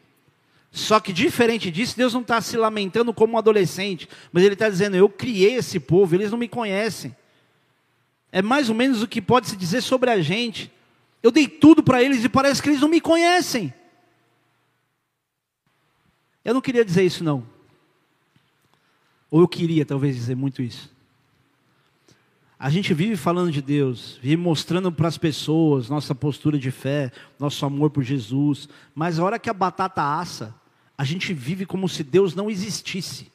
[0.78, 4.70] Só que diferente disso, Deus não está se lamentando como um adolescente, mas Ele está
[4.70, 7.16] dizendo: Eu criei esse povo, eles não me conhecem.
[8.32, 10.72] É mais ou menos o que pode se dizer sobre a gente.
[11.24, 13.74] Eu dei tudo para eles e parece que eles não me conhecem.
[16.45, 17.43] Eu não queria dizer isso, não.
[19.32, 20.95] Ou eu queria, talvez, dizer muito isso.
[22.60, 27.12] A gente vive falando de Deus, vive mostrando para as pessoas nossa postura de fé,
[27.39, 30.56] nosso amor por Jesus, mas a hora que a batata assa,
[30.98, 33.32] a gente vive como se Deus não existisse.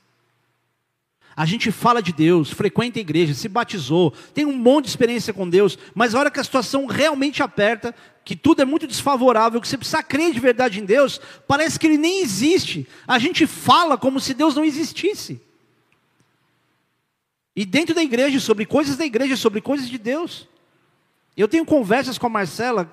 [1.35, 5.33] A gente fala de Deus, frequenta a igreja, se batizou, tem um monte de experiência
[5.33, 7.95] com Deus, mas a hora que a situação realmente aperta,
[8.25, 11.87] que tudo é muito desfavorável, que você precisa crer de verdade em Deus, parece que
[11.87, 12.87] Ele nem existe.
[13.07, 15.41] A gente fala como se Deus não existisse.
[17.57, 20.49] E dentro da igreja, sobre coisas da igreja, sobre coisas de Deus.
[21.35, 22.91] Eu tenho conversas com a Marcela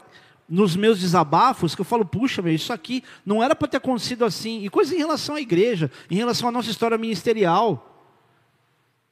[0.49, 4.25] nos meus desabafos que eu falo, puxa, meu, isso aqui não era para ter acontecido
[4.25, 4.63] assim.
[4.63, 7.85] E coisas em relação à igreja, em relação à nossa história ministerial.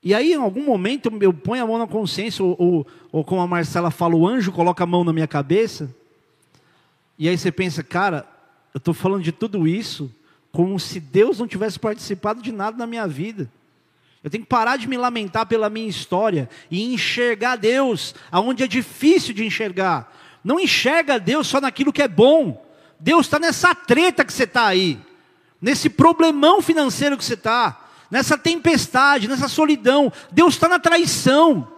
[0.01, 3.41] E aí, em algum momento, eu ponho a mão na consciência, ou, ou, ou como
[3.41, 5.93] a Marcela fala, o anjo coloca a mão na minha cabeça.
[7.19, 8.25] E aí você pensa, cara,
[8.73, 10.11] eu estou falando de tudo isso
[10.51, 13.51] como se Deus não tivesse participado de nada na minha vida.
[14.23, 18.67] Eu tenho que parar de me lamentar pela minha história e enxergar Deus aonde é
[18.67, 20.11] difícil de enxergar.
[20.43, 22.63] Não enxerga Deus só naquilo que é bom.
[22.99, 24.99] Deus está nessa treta que você está aí,
[25.61, 30.11] nesse problemão financeiro que você está, nessa tempestade, nessa solidão.
[30.31, 31.71] Deus está na traição.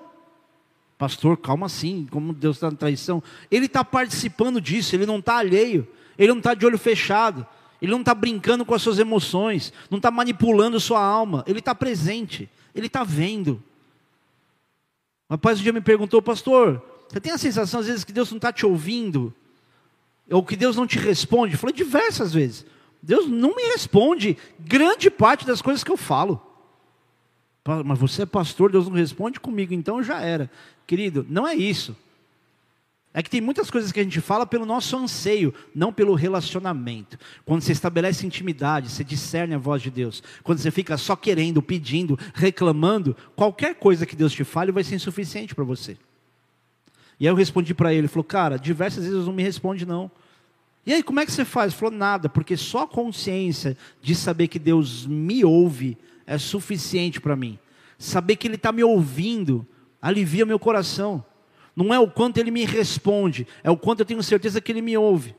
[0.97, 3.23] Pastor, calma assim, como Deus está na traição?
[3.49, 5.87] Ele está participando disso, ele não está alheio,
[6.17, 7.45] ele não está de olho fechado,
[7.81, 11.73] ele não está brincando com as suas emoções, não está manipulando sua alma, ele está
[11.73, 13.63] presente, ele está vendo.
[15.29, 18.37] Rapaz um dia me perguntou, pastor, você tem a sensação às vezes que Deus não
[18.37, 19.33] está te ouvindo?
[20.29, 21.53] Ou que Deus não te responde?
[21.53, 22.65] Eu falei diversas vezes.
[23.01, 26.39] Deus não me responde grande parte das coisas que eu falo.
[27.83, 30.49] Mas você é pastor, Deus não responde comigo, então já era.
[30.85, 31.95] Querido, não é isso.
[33.11, 37.17] É que tem muitas coisas que a gente fala pelo nosso anseio, não pelo relacionamento.
[37.43, 40.21] Quando você estabelece intimidade, você discerne a voz de Deus.
[40.43, 44.95] Quando você fica só querendo, pedindo, reclamando, qualquer coisa que Deus te fale vai ser
[44.95, 45.97] insuficiente para você.
[47.19, 50.09] E aí eu respondi para ele, ele falou, cara, diversas vezes não me responde não.
[50.85, 51.73] E aí, como é que você faz?
[51.73, 57.19] Ele falou, nada, porque só a consciência de saber que Deus me ouve é suficiente
[57.19, 57.59] para mim.
[57.97, 59.67] Saber que Ele está me ouvindo
[60.01, 61.23] alivia meu coração.
[61.75, 64.81] Não é o quanto Ele me responde, é o quanto eu tenho certeza que Ele
[64.81, 65.35] me ouve.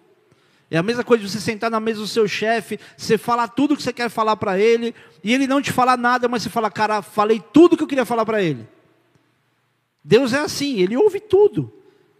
[0.70, 3.76] É a mesma coisa de você sentar na mesa do seu chefe, você falar tudo
[3.76, 6.70] que você quer falar para ele, e ele não te falar nada, mas você fala,
[6.70, 8.68] cara, falei tudo que eu queria falar para ele.
[10.02, 11.72] Deus é assim, ele ouve tudo.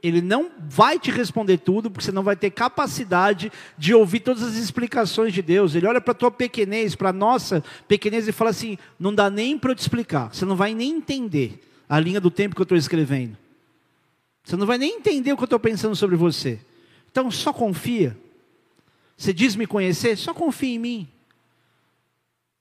[0.03, 4.43] Ele não vai te responder tudo, porque você não vai ter capacidade de ouvir todas
[4.43, 5.75] as explicações de Deus.
[5.75, 9.29] Ele olha para a tua pequenez, para a nossa pequenez e fala assim: não dá
[9.29, 12.63] nem para eu te explicar, você não vai nem entender a linha do tempo que
[12.63, 13.37] eu estou escrevendo.
[14.43, 16.59] Você não vai nem entender o que eu estou pensando sobre você.
[17.11, 18.17] Então só confia.
[19.17, 21.09] Você diz me conhecer, só confia em mim.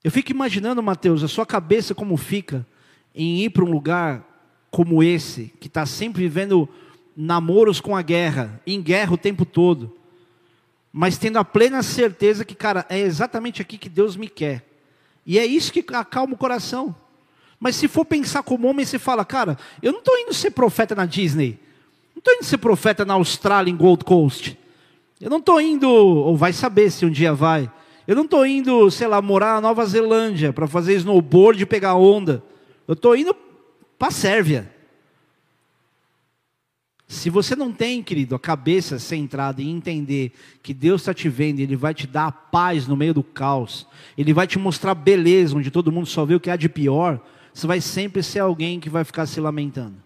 [0.04, 2.66] Eu fico imaginando, Mateus, a sua cabeça como fica
[3.14, 4.29] em ir para um lugar
[4.70, 6.68] como esse, que está sempre vivendo
[7.16, 9.96] namoros com a guerra, em guerra o tempo todo,
[10.92, 14.64] mas tendo a plena certeza que, cara, é exatamente aqui que Deus me quer.
[15.26, 16.94] E é isso que acalma o coração.
[17.58, 20.94] Mas se for pensar como homem, você fala, cara, eu não estou indo ser profeta
[20.94, 21.58] na Disney,
[22.14, 24.58] não estou indo ser profeta na Austrália, em Gold Coast.
[25.20, 27.70] Eu não estou indo, ou vai saber se um dia vai.
[28.06, 31.94] Eu não estou indo, sei lá, morar na Nova Zelândia para fazer snowboard e pegar
[31.94, 32.42] onda.
[32.88, 33.36] Eu estou indo
[34.00, 34.74] para a Sérvia.
[37.06, 40.32] Se você não tem, querido, a cabeça centrada em entender
[40.62, 43.86] que Deus está te vendo, Ele vai te dar a paz no meio do caos,
[44.16, 47.20] Ele vai te mostrar beleza onde todo mundo só vê o que há de pior,
[47.52, 49.96] você vai sempre ser alguém que vai ficar se lamentando.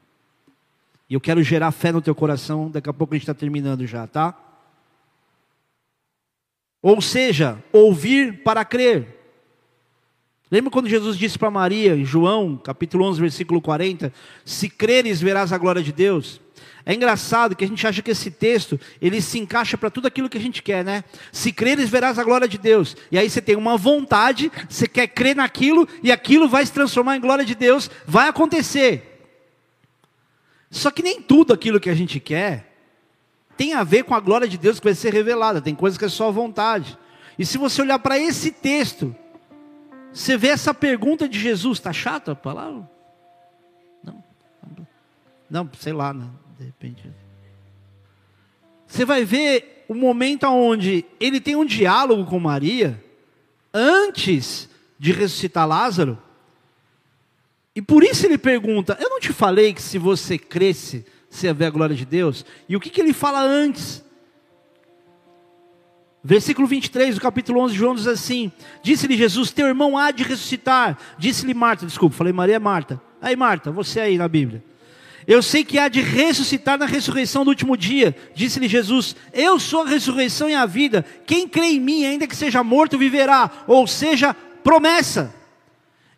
[1.09, 3.87] E eu quero gerar fé no teu coração, daqui a pouco a gente está terminando
[3.87, 4.37] já, tá?
[6.83, 9.24] Ou seja, ouvir para crer.
[10.51, 14.13] Lembra quando Jesus disse para Maria, em João, capítulo 11, versículo 40,
[14.45, 16.41] se creres verás a glória de Deus?
[16.87, 20.29] É engraçado que a gente acha que esse texto, ele se encaixa para tudo aquilo
[20.29, 21.03] que a gente quer, né?
[21.33, 22.95] Se creres, verás a glória de Deus.
[23.11, 27.17] E aí você tem uma vontade, você quer crer naquilo, e aquilo vai se transformar
[27.17, 29.27] em glória de Deus, vai acontecer.
[30.71, 32.73] Só que nem tudo aquilo que a gente quer
[33.57, 35.63] tem a ver com a glória de Deus que vai ser revelada.
[35.63, 36.99] Tem coisas que é só vontade.
[37.39, 39.15] E se você olhar para esse texto,
[40.15, 42.89] você vê essa pergunta de Jesus, está chato a palavra?
[44.05, 44.25] Não,
[45.51, 46.29] não, sei lá, né?
[46.57, 47.11] de repente.
[48.87, 53.03] Você vai ver o momento onde ele tem um diálogo com Maria,
[53.73, 54.69] antes
[55.01, 56.17] de ressuscitar Lázaro,
[57.75, 61.55] e por isso ele pergunta: Eu não te falei que se você cresce, você ia
[61.55, 62.47] ver a glória de Deus?
[62.69, 64.04] E o que, que ele fala antes?
[66.27, 68.51] Versículo 23 do capítulo 11 de João diz assim:
[68.83, 70.97] Disse-lhe Jesus: Teu irmão há de ressuscitar.
[71.19, 72.99] Disse-lhe Marta, desculpa, falei Maria Marta.
[73.21, 74.65] Aí Marta, você aí na Bíblia.
[75.27, 78.17] Eu sei que há de ressuscitar na ressurreição do último dia.
[78.35, 81.05] Disse-lhe Jesus: Eu sou a ressurreição e a vida.
[81.27, 83.51] Quem crê em mim, ainda que seja morto, viverá.
[83.67, 85.35] Ou seja, promessa.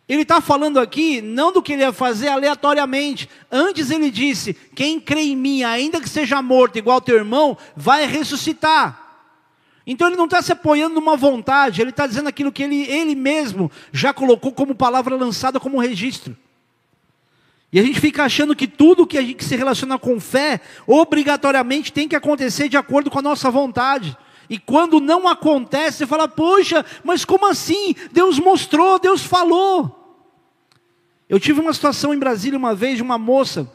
[0.07, 3.29] Ele está falando aqui não do que ele ia fazer aleatoriamente.
[3.51, 8.05] Antes ele disse: Quem crê em mim, ainda que seja morto, igual teu irmão, vai
[8.05, 9.06] ressuscitar.
[9.89, 13.15] Então ele não está se apoiando numa vontade, ele está dizendo aquilo que ele, ele
[13.15, 16.35] mesmo já colocou como palavra lançada como registro.
[17.71, 21.93] E a gente fica achando que tudo que a gente se relaciona com fé, obrigatoriamente
[21.93, 24.17] tem que acontecer de acordo com a nossa vontade.
[24.49, 27.95] E quando não acontece, você fala, poxa, mas como assim?
[28.11, 30.21] Deus mostrou, Deus falou.
[31.29, 33.69] Eu tive uma situação em Brasília uma vez de uma moça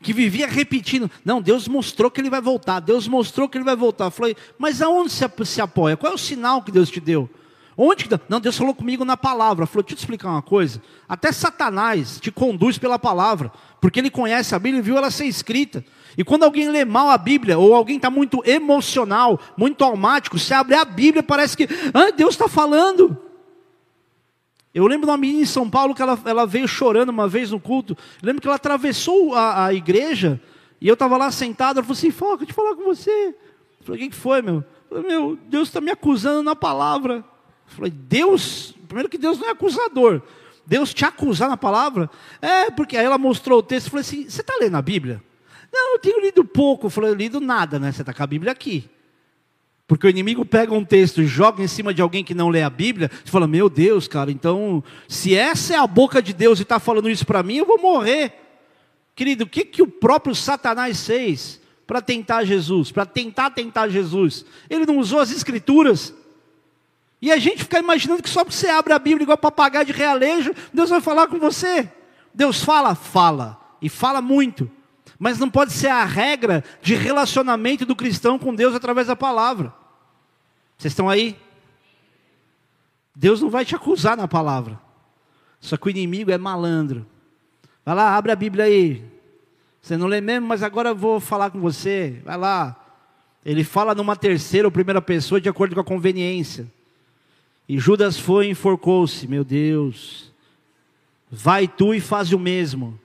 [0.00, 3.76] que vivia repetindo: Não, Deus mostrou que ele vai voltar, Deus mostrou que ele vai
[3.76, 4.06] voltar.
[4.06, 5.96] Eu falei, mas aonde se, apoia?
[5.96, 7.28] Qual é o sinal que Deus te deu?
[7.76, 8.20] Onde que.
[8.28, 9.64] Não, Deus falou comigo na palavra.
[9.64, 10.82] Falou, deixa eu te explicar uma coisa.
[11.08, 15.26] Até Satanás te conduz pela palavra, porque ele conhece a Bíblia e viu ela ser
[15.26, 15.84] escrita.
[16.16, 20.52] E quando alguém lê mal a Bíblia, ou alguém está muito emocional, muito almático, você
[20.52, 23.16] abre a Bíblia parece que ah, Deus está falando.
[24.74, 27.50] Eu lembro de uma menina em São Paulo que ela, ela veio chorando uma vez
[27.50, 27.96] no culto.
[28.22, 30.40] Eu lembro que ela atravessou a, a igreja
[30.80, 31.78] e eu estava lá sentado.
[31.78, 33.34] Ela falou assim: Foca, deixa eu falar com você.
[33.80, 34.64] Eu falei: O que, foi, meu?
[34.90, 37.16] Eu falei, meu, Deus está me acusando na palavra.
[37.16, 40.22] Eu falei: Deus, primeiro que Deus não é acusador.
[40.66, 42.10] Deus te acusar na palavra?
[42.42, 45.22] É, porque aí ela mostrou o texto e falou assim: Você está lendo a Bíblia?
[45.72, 46.86] Não, eu tenho lido pouco.
[46.86, 47.92] Eu falei, eu lido nada, né?
[47.92, 48.88] Você está com a Bíblia aqui.
[49.88, 52.62] Porque o inimigo pega um texto e joga em cima de alguém que não lê
[52.62, 56.58] a Bíblia, você fala, meu Deus, cara, então, se essa é a boca de Deus
[56.58, 58.34] e está falando isso para mim, eu vou morrer.
[59.16, 64.44] Querido, o que, que o próprio Satanás fez para tentar Jesus, para tentar tentar Jesus?
[64.68, 66.12] Ele não usou as escrituras.
[67.20, 69.92] E a gente fica imaginando que só porque você abre a Bíblia igual papagaio de
[69.92, 71.90] realejo, Deus vai falar com você.
[72.34, 74.70] Deus fala, fala, e fala muito.
[75.18, 79.77] Mas não pode ser a regra de relacionamento do cristão com Deus através da palavra.
[80.78, 81.36] Vocês estão aí?
[83.14, 84.80] Deus não vai te acusar na palavra.
[85.60, 87.04] Só que o inimigo é malandro.
[87.84, 89.04] Vai lá, abre a Bíblia aí.
[89.82, 92.22] Você não lê mesmo, mas agora eu vou falar com você.
[92.24, 92.76] Vai lá.
[93.44, 96.70] Ele fala numa terceira ou primeira pessoa de acordo com a conveniência.
[97.68, 99.26] E Judas foi e enforcou-se.
[99.26, 100.32] Meu Deus.
[101.28, 102.98] Vai tu e faz o mesmo.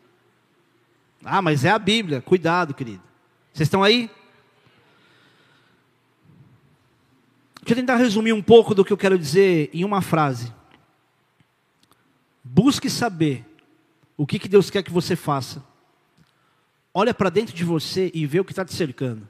[1.26, 2.21] Ah, mas é a Bíblia.
[2.21, 3.01] Cuidado, querido.
[3.51, 4.11] Vocês estão aí?
[7.64, 10.53] Deixa eu tentar resumir um pouco do que eu quero dizer em uma frase.
[12.43, 13.45] Busque saber
[14.18, 15.64] o que, que Deus quer que você faça.
[16.93, 19.26] Olha para dentro de você e vê o que está te cercando.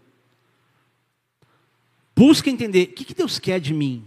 [2.15, 4.03] Busque entender o que, que Deus quer de mim.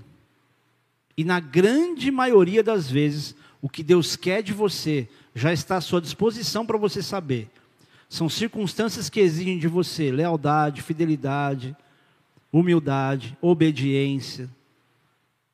[1.16, 5.80] E na grande maioria das vezes, o que Deus quer de você já está à
[5.80, 7.48] sua disposição para você saber.
[8.08, 11.76] São circunstâncias que exigem de você lealdade, fidelidade,
[12.52, 14.48] humildade, obediência,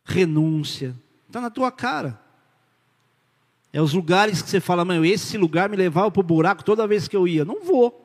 [0.04, 0.94] renúncia.
[1.26, 2.20] Está na tua cara.
[3.72, 6.86] É os lugares que você fala, mãe, esse lugar me levava para o buraco toda
[6.86, 7.44] vez que eu ia.
[7.44, 7.98] Não vou.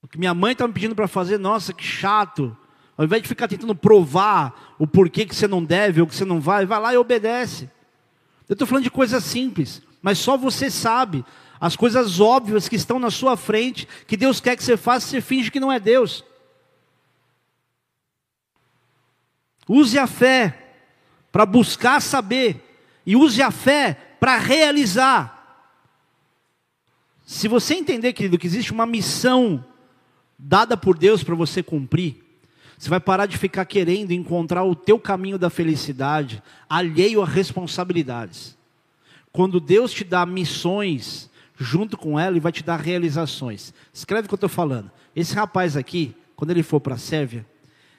[0.00, 2.56] O que minha mãe está me pedindo para fazer, nossa, que chato.
[2.96, 6.24] Ao invés de ficar tentando provar o porquê que você não deve ou que você
[6.24, 7.68] não vai, vai lá e obedece.
[8.48, 11.24] Eu estou falando de coisas simples, mas só você sabe
[11.60, 15.20] as coisas óbvias que estão na sua frente, que Deus quer que você faça, você
[15.20, 16.22] finge que não é Deus.
[19.68, 20.58] Use a fé
[21.32, 22.62] para buscar saber,
[23.04, 25.34] e use a fé para realizar.
[27.26, 29.64] Se você entender, querido, que existe uma missão
[30.38, 32.22] dada por Deus para você cumprir,
[32.78, 38.56] você vai parar de ficar querendo encontrar o teu caminho da felicidade, alheio a responsabilidades.
[39.32, 43.72] Quando Deus te dá missões, junto com ela e vai te dar realizações.
[43.92, 44.90] Escreve o que eu estou falando.
[45.14, 47.46] Esse rapaz aqui, quando ele for para a Sérvia,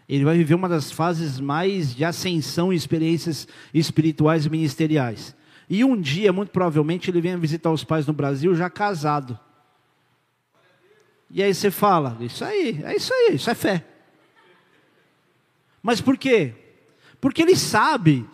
[0.07, 5.35] ele vai viver uma das fases mais de ascensão e experiências espirituais e ministeriais.
[5.69, 9.39] E um dia, muito provavelmente, ele venha visitar os pais no Brasil já casado.
[11.31, 13.83] E aí você fala, isso aí, é isso aí, isso é fé.
[15.81, 16.53] Mas por quê?
[17.19, 18.25] Porque ele sabe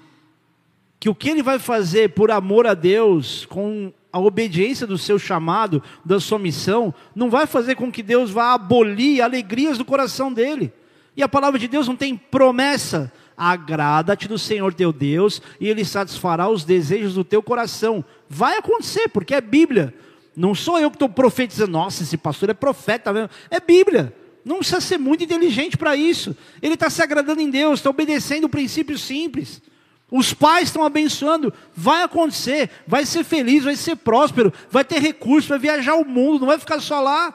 [1.00, 5.18] que o que ele vai fazer por amor a Deus, com a obediência do seu
[5.18, 10.32] chamado, da sua missão, não vai fazer com que Deus vá abolir alegrias do coração
[10.32, 10.72] dele.
[11.16, 13.12] E a palavra de Deus não tem promessa.
[13.36, 18.06] Agrada-te do Senhor teu Deus, e Ele satisfará os desejos do teu coração.
[18.30, 19.94] Vai acontecer, porque é Bíblia.
[20.36, 23.30] Não sou eu que estou profetizando, nossa, esse pastor é profeta mesmo.
[23.50, 24.16] É Bíblia.
[24.46, 26.36] Não precisa ser muito inteligente para isso.
[26.62, 29.62] Ele está se agradando em Deus, está obedecendo o princípio simples.
[30.10, 35.48] Os pais estão abençoando, vai acontecer, vai ser feliz, vai ser próspero, vai ter recurso,
[35.48, 37.34] vai viajar o mundo, não vai ficar só lá.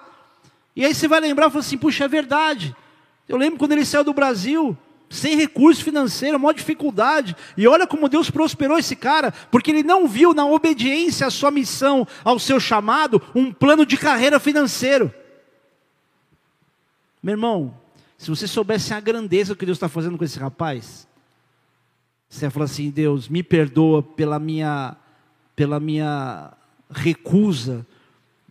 [0.75, 2.77] E aí você vai lembrar e falar assim: puxa, é verdade.
[3.29, 4.77] Eu lembro quando ele saiu do Brasil,
[5.09, 7.37] sem recurso financeiro, maior dificuldade.
[7.57, 11.51] E olha como Deus prosperou esse cara, porque ele não viu na obediência à sua
[11.51, 15.13] missão, ao seu chamado, um plano de carreira financeiro.
[17.23, 17.75] Meu irmão,
[18.17, 21.07] se você soubesse a grandeza que Deus está fazendo com esse rapaz,
[22.29, 24.97] você fala assim, Deus, me perdoa pela minha,
[25.55, 26.53] pela minha
[26.91, 27.87] recusa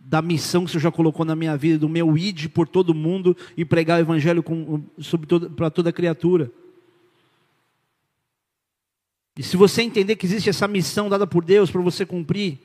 [0.08, 2.94] da missão que o Senhor já colocou na minha vida, do meu id por todo
[2.94, 4.44] mundo e pregar o evangelho
[5.56, 6.48] para toda criatura.
[9.36, 12.56] E se você entender que existe essa missão dada por Deus para você cumprir,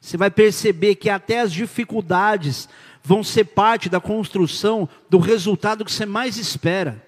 [0.00, 2.68] você vai perceber que até as dificuldades
[3.00, 7.00] vão ser parte da construção do resultado que você mais espera.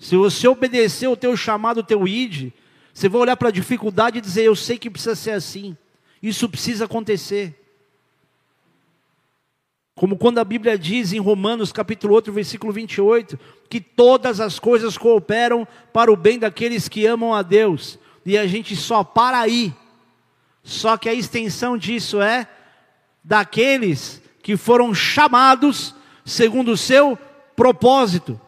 [0.00, 2.52] Se você obedecer o teu chamado, o teu id,
[2.92, 5.76] você vai olhar para a dificuldade e dizer: Eu sei que precisa ser assim,
[6.20, 7.65] isso precisa acontecer.
[9.96, 14.98] Como quando a Bíblia diz em Romanos capítulo 8, versículo 28, que todas as coisas
[14.98, 17.98] cooperam para o bem daqueles que amam a Deus.
[18.24, 19.72] E a gente só para aí.
[20.62, 22.46] Só que a extensão disso é
[23.24, 25.94] daqueles que foram chamados
[26.26, 27.18] segundo o seu
[27.56, 28.38] propósito.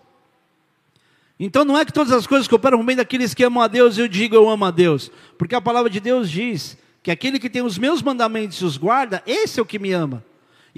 [1.41, 4.07] Então não é que todas as coisas cooperam bem daqueles que amam a Deus, eu
[4.07, 5.11] digo eu amo a Deus.
[5.39, 8.77] Porque a palavra de Deus diz que aquele que tem os meus mandamentos e os
[8.77, 10.23] guarda, esse é o que me ama.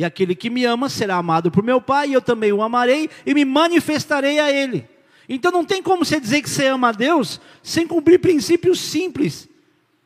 [0.01, 3.11] E aquele que me ama será amado por meu Pai, e eu também o amarei
[3.27, 4.89] e me manifestarei a Ele.
[5.29, 9.47] Então não tem como você dizer que você ama a Deus sem cumprir princípios simples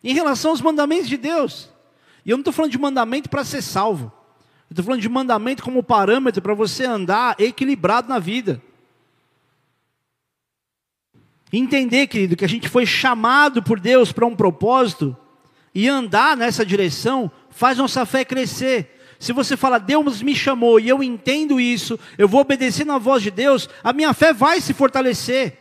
[0.02, 1.70] em relação aos mandamentos de Deus.
[2.26, 4.12] E eu não estou falando de mandamento para ser salvo.
[4.68, 8.60] Eu estou falando de mandamento como parâmetro para você andar equilibrado na vida.
[11.52, 15.16] Entender, querido, que a gente foi chamado por Deus para um propósito
[15.72, 18.90] e andar nessa direção faz nossa fé crescer.
[19.18, 23.22] Se você fala, Deus me chamou e eu entendo isso, eu vou obedecer na voz
[23.22, 25.58] de Deus, a minha fé vai se fortalecer.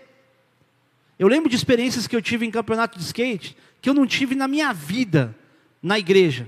[1.18, 4.36] Eu lembro de experiências que eu tive em campeonato de skate, que eu não tive
[4.36, 5.36] na minha vida,
[5.82, 6.47] na igreja.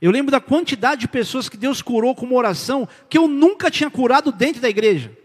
[0.00, 3.70] Eu lembro da quantidade de pessoas que Deus curou com uma oração que eu nunca
[3.70, 5.16] tinha curado dentro da igreja.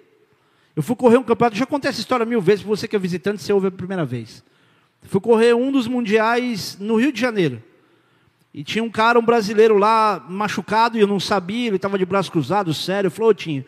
[0.75, 2.99] Eu fui correr um campeonato, já contei essa história mil vezes, para você que é
[2.99, 4.43] visitante, você ouve a primeira vez.
[5.03, 7.63] Fui correr um dos mundiais no Rio de Janeiro.
[8.57, 12.05] E tinha um cara, um brasileiro lá, machucado, e eu não sabia, ele estava de
[12.05, 13.11] braço cruzado, sério.
[13.11, 13.65] Falou, tinha.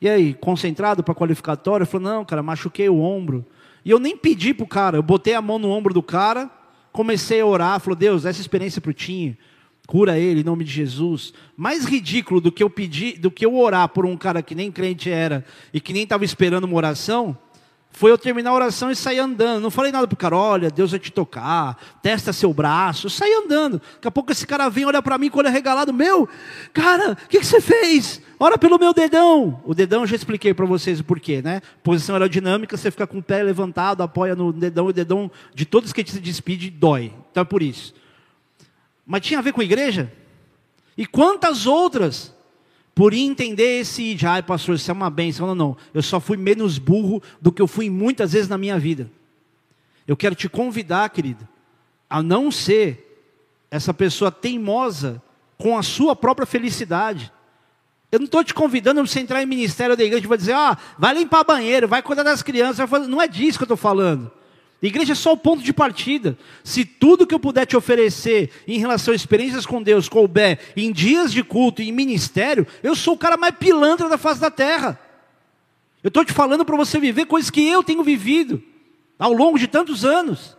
[0.00, 1.82] E aí, concentrado para qualificatório?
[1.82, 3.44] Eu falei, não, cara, machuquei o ombro.
[3.84, 6.48] E eu nem pedi para o cara, eu botei a mão no ombro do cara,
[6.92, 9.36] comecei a orar, falou, Deus, essa experiência para o Tinho,
[9.88, 11.34] cura ele em nome de Jesus.
[11.56, 14.70] Mais ridículo do que eu pedir, do que eu orar por um cara que nem
[14.70, 17.36] crente era e que nem estava esperando uma oração,
[17.90, 19.62] foi eu terminar a oração e sair andando.
[19.62, 23.06] Não falei nada pro cara, olha, Deus vai te tocar, testa seu braço.
[23.06, 23.80] Eu saí andando.
[23.94, 25.92] Daqui a pouco esse cara vem, olha para mim com o olho regalado.
[25.92, 26.28] Meu,
[26.72, 28.22] cara, o que, que, você fez?
[28.38, 29.60] Ora pelo meu dedão.
[29.64, 31.60] O dedão eu já expliquei para vocês o porquê, né?
[31.82, 35.92] Posição aerodinâmica, você fica com o pé levantado, apoia no dedão, o dedão de todos
[35.92, 37.12] que se despide dói.
[37.32, 37.94] Então é por isso.
[39.04, 40.12] Mas tinha a ver com a igreja?
[40.96, 42.32] E quantas outras?
[42.98, 44.18] Por entender esse.
[44.26, 45.46] Ai, pastor, isso é uma bênção.
[45.46, 45.76] Não, não.
[45.94, 49.08] Eu só fui menos burro do que eu fui muitas vezes na minha vida.
[50.04, 51.46] Eu quero te convidar, querido,
[52.10, 53.22] a não ser
[53.70, 55.22] essa pessoa teimosa
[55.56, 57.32] com a sua própria felicidade.
[58.10, 60.54] Eu não estou te convidando para você entrar em ministério da igreja e vai dizer,
[60.54, 62.90] ah, vai limpar banheiro, vai cuidar das crianças.
[63.06, 64.28] Não é disso que eu estou falando.
[64.80, 66.38] Igreja é só o ponto de partida.
[66.62, 70.92] Se tudo que eu puder te oferecer em relação a experiências com Deus couber em
[70.92, 74.50] dias de culto e em ministério, eu sou o cara mais pilantra da face da
[74.50, 74.98] terra.
[76.02, 78.62] Eu estou te falando para você viver coisas que eu tenho vivido
[79.18, 80.56] ao longo de tantos anos.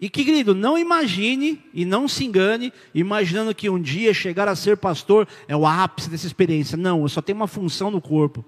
[0.00, 4.54] E que, querido, não imagine e não se engane, imaginando que um dia chegar a
[4.54, 6.76] ser pastor é o ápice dessa experiência.
[6.76, 8.44] Não, eu só tenho uma função no corpo.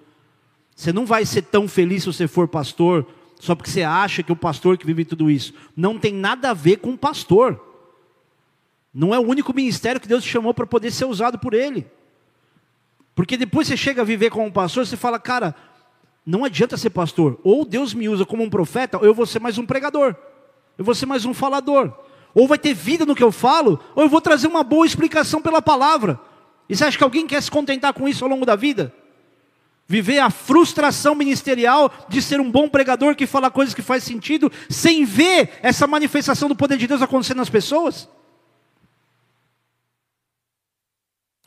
[0.74, 3.06] Você não vai ser tão feliz se você for pastor
[3.38, 5.52] só porque você acha que o pastor que vive tudo isso.
[5.76, 7.60] Não tem nada a ver com o pastor.
[8.92, 11.86] Não é o único ministério que Deus te chamou para poder ser usado por Ele.
[13.14, 15.54] Porque depois você chega a viver como pastor, você fala, cara,
[16.24, 17.38] não adianta ser pastor.
[17.44, 20.14] Ou Deus me usa como um profeta, ou eu vou ser mais um pregador.
[20.76, 21.92] Eu vou ser mais um falador.
[22.34, 25.40] Ou vai ter vida no que eu falo, ou eu vou trazer uma boa explicação
[25.40, 26.20] pela palavra.
[26.68, 28.92] E você acha que alguém quer se contentar com isso ao longo da vida?
[29.88, 34.50] Viver a frustração ministerial de ser um bom pregador que fala coisas que faz sentido,
[34.68, 38.08] sem ver essa manifestação do poder de Deus acontecendo nas pessoas?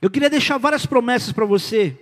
[0.02, 1.98] Eu queria deixar várias promessas para você,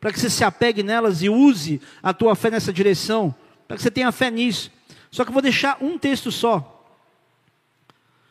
[0.00, 3.34] para que você se apegue nelas e use a tua fé nessa direção,
[3.68, 4.70] para que você tenha fé nisso.
[5.10, 6.70] Só que eu vou deixar um texto só.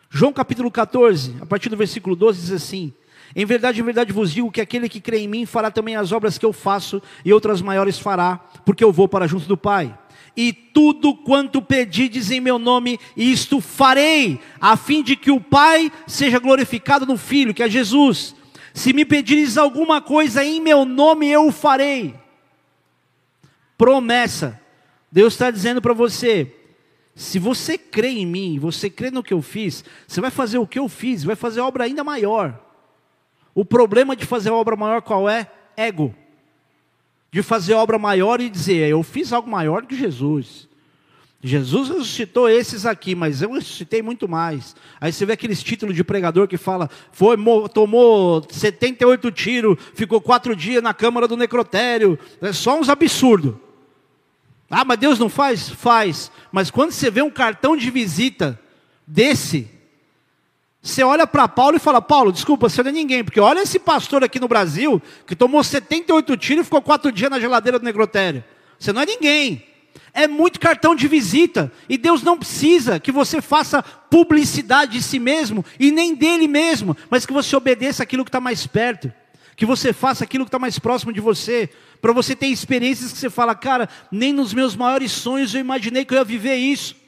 [0.10, 2.93] João capítulo 14, a partir do versículo 12, diz assim:
[3.36, 6.11] em verdade, em verdade vos digo que aquele que crê em mim fará também as
[6.11, 9.97] obras que eu faço, e outras maiores fará, porque eu vou para junto do Pai.
[10.36, 15.91] E tudo quanto pedides em meu nome, isto farei, a fim de que o Pai
[16.07, 18.36] seja glorificado no Filho, que é Jesus.
[18.74, 22.15] Se me pedires alguma coisa em meu nome, eu o farei.
[23.78, 24.59] Promessa.
[25.11, 26.51] Deus está dizendo para você:
[27.15, 30.65] se você crê em mim, você crê no que eu fiz, você vai fazer o
[30.65, 32.59] que eu fiz, vai fazer obra ainda maior.
[33.56, 35.49] O problema de fazer obra maior qual é?
[35.78, 36.14] Ego.
[37.32, 40.68] De fazer obra maior e dizer, eu fiz algo maior que Jesus.
[41.45, 44.76] Jesus ressuscitou esses aqui, mas eu ressuscitei muito mais.
[45.01, 47.36] Aí você vê aqueles títulos de pregador que fala, foi,
[47.74, 52.18] tomou 78 tiros, ficou quatro dias na câmara do necrotério.
[52.41, 53.56] É só uns absurdos.
[54.70, 55.70] Ah, mas Deus não faz?
[55.70, 56.32] Faz.
[56.49, 58.58] Mas quando você vê um cartão de visita
[59.06, 59.70] desse,
[60.84, 63.79] você olha para Paulo e fala, Paulo, desculpa, você não é ninguém, porque olha esse
[63.79, 67.86] pastor aqui no Brasil, que tomou 78 tiros e ficou quatro dias na geladeira do
[67.86, 68.43] necrotério.
[68.77, 69.63] Você não é ninguém.
[70.13, 71.71] É muito cartão de visita.
[71.88, 76.97] E Deus não precisa que você faça publicidade de si mesmo e nem dele mesmo,
[77.09, 79.09] mas que você obedeça aquilo que está mais perto.
[79.55, 81.69] Que você faça aquilo que está mais próximo de você.
[82.01, 86.03] Para você ter experiências que você fala, cara, nem nos meus maiores sonhos eu imaginei
[86.03, 87.03] que eu ia viver isso.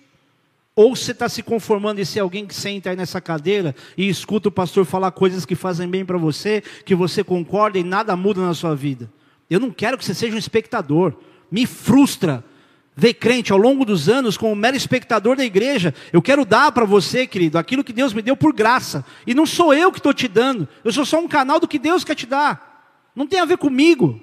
[0.76, 4.49] Ou você está se conformando em ser alguém que senta aí nessa cadeira e escuta
[4.49, 8.41] o pastor falar coisas que fazem bem para você, que você concorda e nada muda
[8.41, 9.09] na sua vida.
[9.49, 11.13] Eu não quero que você seja um espectador.
[11.49, 12.43] Me frustra
[12.93, 15.93] ver crente ao longo dos anos como mero espectador da igreja.
[16.11, 19.05] Eu quero dar para você, querido, aquilo que Deus me deu por graça.
[19.26, 20.67] E não sou eu que estou te dando.
[20.84, 23.09] Eu sou só um canal do que Deus quer te dar.
[23.15, 24.19] Não tem a ver comigo.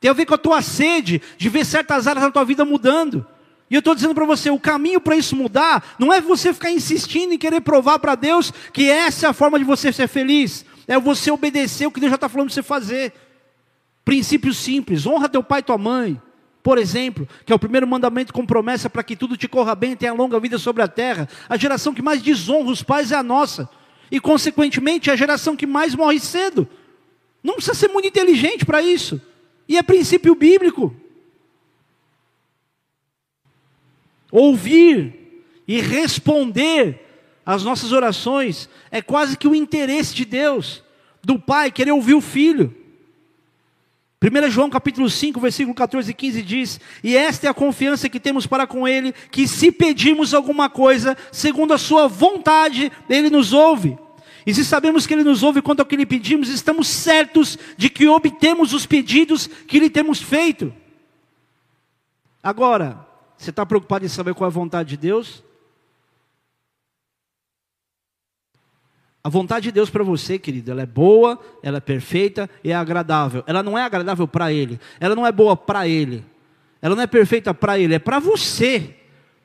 [0.00, 3.24] Tem a ver com a tua sede de ver certas áreas da tua vida mudando.
[3.70, 6.72] E eu estou dizendo para você, o caminho para isso mudar não é você ficar
[6.72, 10.64] insistindo em querer provar para Deus que essa é a forma de você ser feliz.
[10.88, 13.12] É você obedecer o que Deus já está falando para você fazer.
[14.04, 16.20] Princípio simples, honra teu pai e tua mãe.
[16.64, 19.92] Por exemplo, que é o primeiro mandamento com promessa para que tudo te corra bem
[19.92, 21.28] e tenha longa vida sobre a terra.
[21.48, 23.68] A geração que mais desonra os pais é a nossa.
[24.10, 26.68] E, consequentemente, é a geração que mais morre cedo.
[27.42, 29.20] Não precisa ser muito inteligente para isso.
[29.68, 30.94] E é princípio bíblico.
[34.30, 37.06] Ouvir e responder
[37.44, 40.82] às nossas orações é quase que o interesse de Deus,
[41.22, 42.74] do Pai, querer ouvir o Filho.
[44.22, 48.20] 1 João capítulo 5, versículo 14 e 15 diz: E esta é a confiança que
[48.20, 53.54] temos para com Ele, que se pedirmos alguma coisa, segundo a Sua vontade, Ele nos
[53.54, 53.96] ouve.
[54.46, 57.88] E se sabemos que Ele nos ouve quanto ao que lhe pedimos, estamos certos de
[57.88, 60.72] que obtemos os pedidos que lhe temos feito.
[62.42, 63.06] Agora,
[63.40, 65.42] você está preocupado em saber qual é a vontade de Deus?
[69.24, 72.74] A vontade de Deus para você, querido, ela é boa, ela é perfeita e é
[72.74, 73.42] agradável.
[73.46, 76.22] Ela não é agradável para Ele, ela não é boa para Ele,
[76.82, 78.94] ela não é perfeita para Ele, é para você.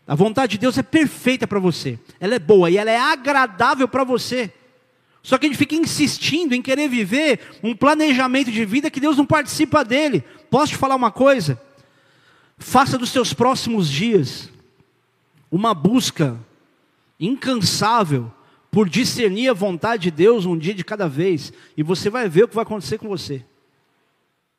[0.06, 3.88] A vontade de Deus é perfeita para você, ela é boa e ela é agradável
[3.88, 4.52] para você.
[5.24, 9.16] Só que a gente fica insistindo em querer viver um planejamento de vida que Deus
[9.16, 10.22] não participa dele.
[10.50, 11.64] Posso te falar uma coisa?
[12.58, 14.49] Faça dos seus próximos dias
[15.51, 16.39] uma busca
[17.20, 18.32] incansável
[18.72, 22.43] por discernir a vontade de Deus um dia de cada vez, e você vai ver
[22.43, 23.45] o que vai acontecer com você.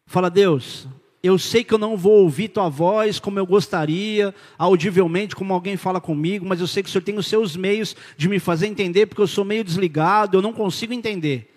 [0.06, 0.88] Fala, Deus,
[1.22, 5.76] eu sei que eu não vou ouvir tua voz como eu gostaria, audivelmente, como alguém
[5.76, 8.68] fala comigo, mas eu sei que o Senhor tem os seus meios de me fazer
[8.68, 11.55] entender, porque eu sou meio desligado, eu não consigo entender.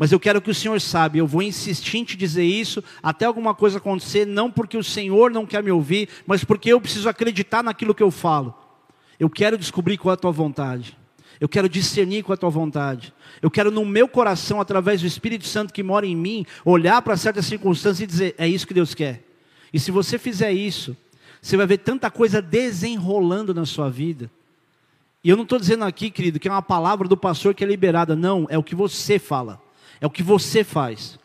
[0.00, 3.26] Mas eu quero que o Senhor saiba, eu vou insistir em te dizer isso até
[3.26, 7.06] alguma coisa acontecer, não porque o Senhor não quer me ouvir, mas porque eu preciso
[7.06, 8.54] acreditar naquilo que eu falo.
[9.18, 10.96] Eu quero descobrir qual é a tua vontade.
[11.38, 13.12] Eu quero discernir com a tua vontade.
[13.42, 17.14] Eu quero no meu coração, através do Espírito Santo que mora em mim, olhar para
[17.18, 19.22] certas circunstâncias e dizer: é isso que Deus quer.
[19.70, 20.96] E se você fizer isso,
[21.42, 24.30] você vai ver tanta coisa desenrolando na sua vida.
[25.22, 27.66] E eu não estou dizendo aqui, querido, que é uma palavra do pastor que é
[27.66, 28.16] liberada.
[28.16, 29.60] Não, é o que você fala.
[30.00, 31.18] É o que você faz.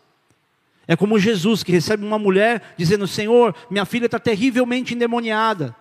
[0.88, 5.76] É como Jesus que recebe uma mulher dizendo: Senhor, minha filha está terrivelmente endemoniada.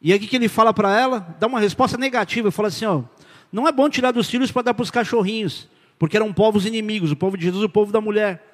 [0.00, 1.36] E aí o que ele fala para ela?
[1.38, 2.50] Dá uma resposta negativa.
[2.50, 3.02] Fala assim: ó,
[3.52, 5.68] não é bom tirar dos filhos para dar para os cachorrinhos,
[5.98, 8.46] porque eram povos inimigos, o povo de Jesus o povo da mulher.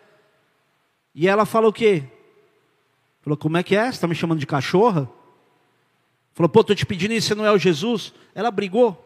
[1.14, 2.04] E ela fala o quê?
[3.22, 3.84] Falou, como é que é?
[3.84, 5.10] Você está me chamando de cachorra?
[6.34, 8.12] Falou, pô, estou te pedindo isso, você não é o Jesus?
[8.34, 9.05] Ela brigou.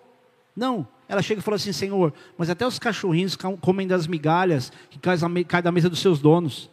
[0.60, 4.98] Não, ela chega e fala assim, Senhor, mas até os cachorrinhos comem das migalhas que
[4.98, 6.68] caem da mesa dos seus donos.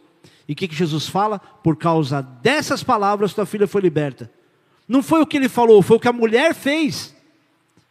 [0.46, 1.38] E o que, que Jesus fala?
[1.38, 4.30] Por causa dessas palavras, tua filha foi liberta.
[4.86, 7.16] Não foi o que ele falou, foi o que a mulher fez.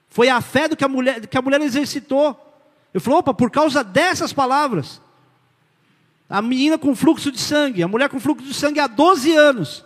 [0.08, 2.40] Foi a fé do que a mulher, que a mulher exercitou.
[2.94, 5.02] Ele falou: opa, por causa dessas palavras.
[6.30, 9.84] A menina com fluxo de sangue, a mulher com fluxo de sangue há 12 anos,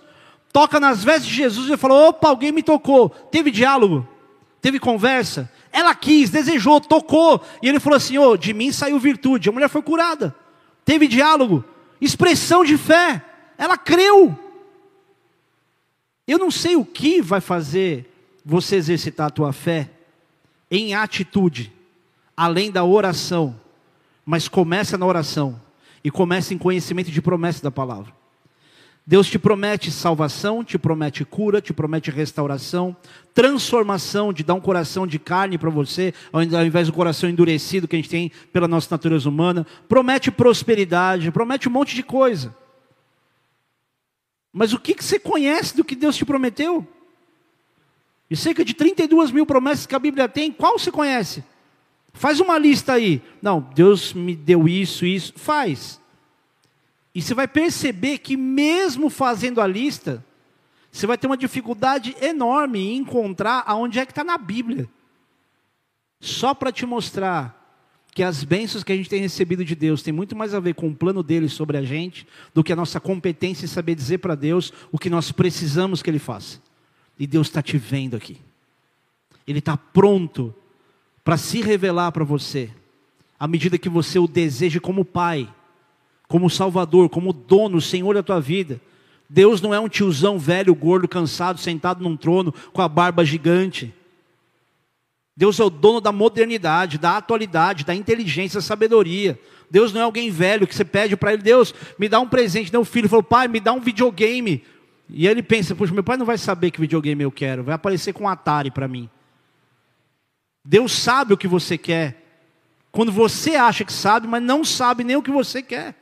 [0.51, 3.09] toca nas vestes de Jesus e falou: opa, alguém me tocou.
[3.09, 4.05] Teve diálogo,
[4.62, 5.49] teve conversa.
[5.72, 7.41] Ela quis, desejou, tocou.
[7.61, 9.49] E ele falou assim: oh, de mim saiu virtude.
[9.49, 10.36] A mulher foi curada.
[10.84, 11.63] Teve diálogo,
[11.99, 13.24] expressão de fé.
[13.57, 14.38] Ela creu.
[16.28, 18.11] Eu não sei o que vai fazer
[18.43, 19.89] você exercitar a tua fé
[20.69, 21.72] em atitude,
[22.36, 23.59] além da oração,
[24.26, 25.59] mas começa na oração
[26.03, 28.20] e começa em conhecimento de promessa da palavra.
[29.06, 32.95] Deus te promete salvação, te promete cura, te promete restauração,
[33.34, 37.95] transformação, de dar um coração de carne para você, ao invés do coração endurecido que
[37.95, 42.56] a gente tem pela nossa natureza humana, promete prosperidade, promete um monte de coisa.
[44.54, 46.86] Mas o que, que você conhece do que Deus te prometeu?
[48.30, 51.43] E cerca de 32 mil promessas que a Bíblia tem, qual você conhece?
[52.14, 53.22] Faz uma lista aí.
[53.41, 55.34] Não, Deus me deu isso, isso.
[55.36, 56.01] Faz.
[57.14, 60.24] E você vai perceber que, mesmo fazendo a lista,
[60.91, 64.89] você vai ter uma dificuldade enorme em encontrar aonde é que está na Bíblia.
[66.20, 67.59] Só para te mostrar
[68.14, 70.76] que as bênçãos que a gente tem recebido de Deus tem muito mais a ver
[70.76, 74.18] com o plano dele sobre a gente do que a nossa competência em saber dizer
[74.18, 76.62] para Deus o que nós precisamos que Ele faça.
[77.18, 78.38] E Deus está te vendo aqui.
[79.47, 80.53] Ele está pronto
[81.24, 82.70] para se revelar para você,
[83.39, 85.51] à medida que você o deseja como Pai
[86.32, 88.80] como Salvador, como dono, Senhor da tua vida.
[89.30, 93.94] Deus não é um tiozão velho, gordo, cansado, sentado num trono com a barba gigante.
[95.36, 99.38] Deus é o dono da modernidade, da atualidade, da inteligência, da sabedoria.
[99.70, 102.76] Deus não é alguém velho que você pede para ele, Deus, me dá um presente.
[102.78, 104.64] O filho falou, pai, me dá um videogame.
[105.10, 108.14] E ele pensa, puxa, meu pai não vai saber que videogame eu quero, vai aparecer
[108.14, 109.10] com um Atari para mim.
[110.64, 112.24] Deus sabe o que você quer.
[112.90, 116.01] Quando você acha que sabe, mas não sabe nem o que você quer.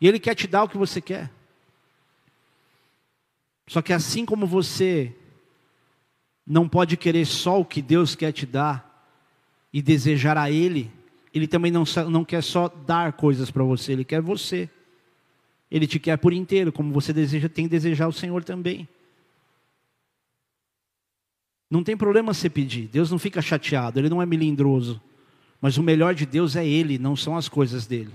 [0.00, 1.30] E Ele quer te dar o que você quer.
[3.66, 5.14] Só que assim como você
[6.46, 8.88] não pode querer só o que Deus quer te dar
[9.72, 10.90] e desejar a Ele,
[11.34, 14.70] Ele também não, não quer só dar coisas para você, Ele quer você.
[15.70, 18.88] Ele te quer por inteiro, como você deseja, tem que desejar o Senhor também.
[21.70, 25.00] Não tem problema você pedir, Deus não fica chateado, Ele não é melindroso.
[25.60, 28.12] Mas o melhor de Deus é Ele, não são as coisas dele.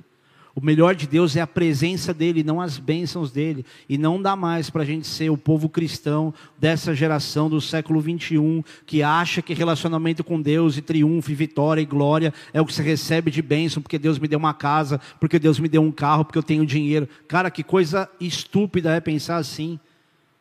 [0.55, 3.65] O melhor de Deus é a presença dele, não as bênçãos dele.
[3.89, 7.99] E não dá mais para a gente ser o povo cristão dessa geração do século
[7.99, 12.65] 21 que acha que relacionamento com Deus e triunfo e vitória e glória é o
[12.67, 15.81] que você recebe de bênção porque Deus me deu uma casa, porque Deus me deu
[15.81, 17.09] um carro, porque eu tenho dinheiro.
[17.27, 19.79] Cara, que coisa estúpida é pensar assim.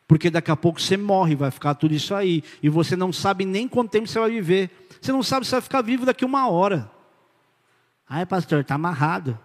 [0.07, 2.45] Porque daqui a pouco você morre, vai ficar tudo isso aí.
[2.63, 4.71] E você não sabe nem quanto tempo você vai viver.
[5.01, 6.91] Você não sabe se vai ficar vivo daqui uma hora.
[8.07, 9.39] Ai, pastor, está amarrado.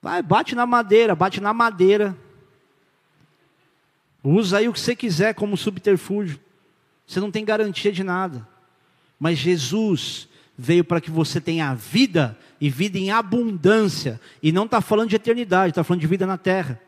[0.00, 2.16] Vai, bate na madeira, bate na madeira.
[4.22, 6.38] Usa aí o que você quiser como subterfúgio.
[7.06, 8.46] Você não tem garantia de nada.
[9.18, 14.20] Mas Jesus veio para que você tenha vida e vida em abundância.
[14.42, 16.80] E não está falando de eternidade, está falando de vida na terra.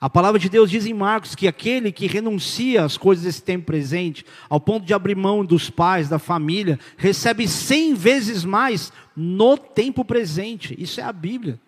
[0.00, 3.66] A palavra de Deus diz em Marcos que aquele que renuncia às coisas desse tempo
[3.66, 9.58] presente, ao ponto de abrir mão dos pais, da família, recebe cem vezes mais no
[9.58, 10.76] tempo presente.
[10.78, 11.58] Isso é a Bíblia.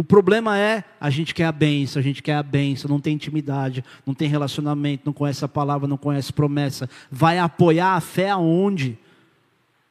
[0.00, 3.12] O problema é, a gente quer a benção, a gente quer a benção, não tem
[3.12, 6.88] intimidade, não tem relacionamento, não conhece a palavra, não conhece promessa.
[7.10, 8.98] Vai apoiar a fé aonde?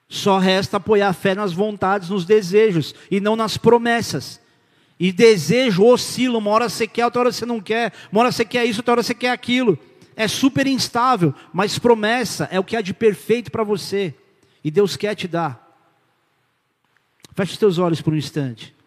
[0.07, 4.41] Só resta apoiar a fé nas vontades, nos desejos, e não nas promessas.
[4.99, 8.43] E desejo oscila, uma hora você quer, outra hora você não quer, uma hora você
[8.43, 9.77] quer isso, outra hora você quer aquilo.
[10.15, 14.15] É super instável, mas promessa é o que há de perfeito para você.
[14.63, 15.71] E Deus quer te dar.
[17.35, 18.78] Feche os teus olhos por um instante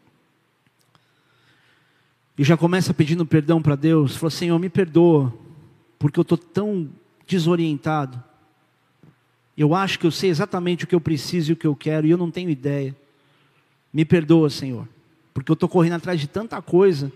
[2.37, 5.33] e já começa pedindo perdão para Deus, fala: Senhor, me perdoa,
[5.99, 6.89] porque eu estou tão
[7.27, 8.23] desorientado.
[9.57, 12.07] Eu acho que eu sei exatamente o que eu preciso e o que eu quero,
[12.07, 12.97] e eu não tenho ideia.
[13.93, 14.89] Me perdoa, Senhor,
[15.35, 17.13] porque eu estou correndo atrás de tanta coisa,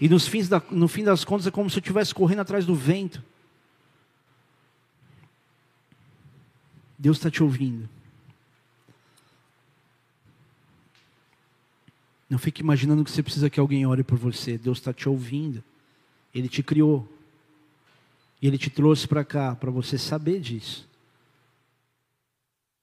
[0.00, 2.64] e nos fins da, no fim das contas é como se eu estivesse correndo atrás
[2.64, 3.22] do vento.
[6.98, 7.88] Deus está te ouvindo.
[12.32, 14.56] Não fique imaginando que você precisa que alguém ore por você.
[14.56, 15.62] Deus está te ouvindo.
[16.34, 17.06] Ele te criou.
[18.40, 20.88] E Ele te trouxe para cá para você saber disso.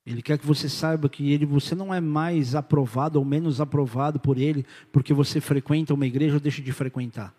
[0.06, 4.20] Ele quer que você saiba que ele, você não é mais aprovado ou menos aprovado
[4.20, 7.34] por Ele porque você frequenta uma igreja ou deixa de frequentar.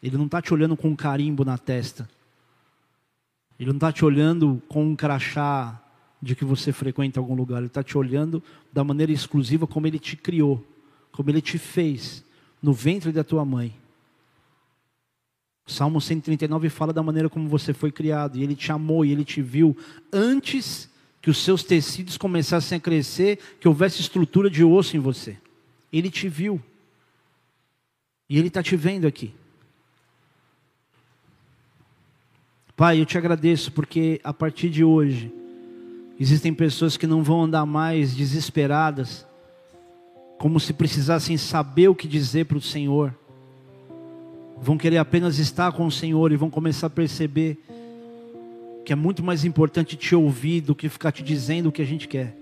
[0.00, 2.08] Ele não está te olhando com um carimbo na testa.
[3.58, 5.82] Ele não está te olhando com um crachá
[6.20, 7.58] de que você frequenta algum lugar.
[7.58, 8.42] Ele está te olhando
[8.72, 10.64] da maneira exclusiva como Ele te criou,
[11.12, 12.24] como Ele te fez
[12.62, 13.74] no ventre da tua mãe.
[15.66, 19.24] Salmo 139 fala da maneira como você foi criado, e Ele te amou, e Ele
[19.24, 19.76] te viu
[20.12, 20.90] antes
[21.20, 25.36] que os seus tecidos começassem a crescer, que houvesse estrutura de osso em você.
[25.92, 26.60] Ele te viu.
[28.28, 29.34] E Ele está te vendo aqui.
[32.74, 35.32] Pai, eu te agradeço porque a partir de hoje,
[36.18, 39.26] Existem pessoas que não vão andar mais desesperadas,
[40.38, 43.14] como se precisassem saber o que dizer para o Senhor,
[44.60, 47.58] vão querer apenas estar com o Senhor e vão começar a perceber
[48.84, 51.84] que é muito mais importante te ouvir do que ficar te dizendo o que a
[51.84, 52.34] gente quer.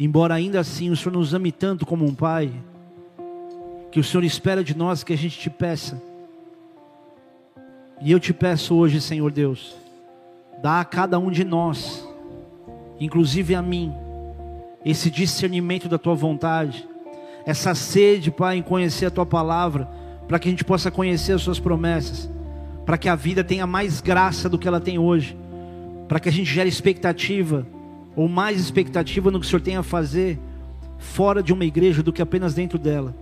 [0.00, 2.52] Embora ainda assim o Senhor nos ame tanto como um pai,
[3.90, 6.02] que o Senhor espera de nós que a gente te peça.
[8.00, 9.76] E eu te peço hoje, Senhor Deus,
[10.62, 12.08] dá a cada um de nós,
[13.00, 13.92] inclusive a mim,
[14.84, 16.88] esse discernimento da tua vontade,
[17.44, 19.88] essa sede, Pai, em conhecer a tua palavra,
[20.28, 22.30] para que a gente possa conhecer as suas promessas,
[22.86, 25.36] para que a vida tenha mais graça do que ela tem hoje,
[26.06, 27.66] para que a gente gere expectativa,
[28.14, 30.38] ou mais expectativa no que o Senhor tem a fazer,
[30.96, 33.12] fora de uma igreja do que apenas dentro dela.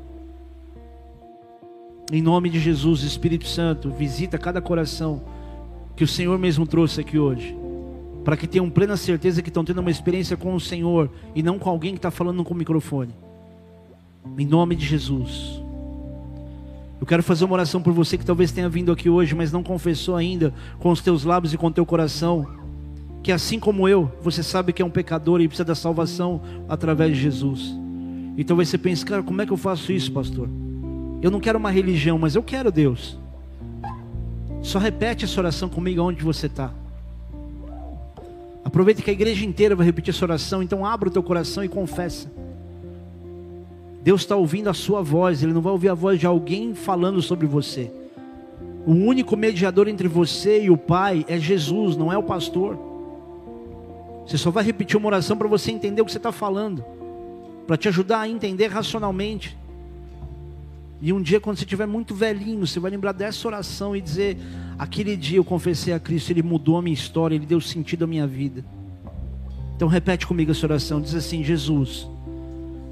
[2.13, 5.23] Em nome de Jesus, Espírito Santo, visita cada coração
[6.01, 7.55] que o Senhor mesmo trouxe aqui hoje
[8.25, 11.59] para que tenham plena certeza que estão tendo uma experiência com o Senhor e não
[11.59, 13.15] com alguém que está falando com o microfone.
[14.39, 15.63] Em nome de Jesus.
[16.99, 19.63] Eu quero fazer uma oração por você que talvez tenha vindo aqui hoje, mas não
[19.63, 22.47] confessou ainda com os teus lábios e com o teu coração,
[23.23, 27.15] que assim como eu, você sabe que é um pecador e precisa da salvação através
[27.15, 27.75] de Jesus.
[28.39, 30.49] E talvez você pense, cara, como é que eu faço isso, pastor?
[31.21, 33.20] Eu não quero uma religião, mas eu quero Deus.
[34.63, 36.71] Só repete essa oração comigo onde você está.
[38.65, 41.69] Aproveita que a igreja inteira vai repetir essa oração, então abra o teu coração e
[41.69, 42.31] confessa.
[44.03, 47.21] Deus está ouvindo a sua voz, Ele não vai ouvir a voz de alguém falando
[47.21, 47.91] sobre você.
[48.87, 52.79] O único mediador entre você e o Pai é Jesus, não é o pastor.
[54.27, 56.85] Você só vai repetir uma oração para você entender o que você está falando,
[57.67, 59.57] para te ajudar a entender racionalmente.
[61.03, 64.37] E um dia, quando você estiver muito velhinho, você vai lembrar dessa oração e dizer:
[64.79, 68.07] Aquele dia eu confessei a Cristo, Ele mudou a minha história, Ele deu sentido à
[68.07, 68.65] minha vida.
[69.77, 72.07] Então repete comigo essa oração, diz assim: Jesus,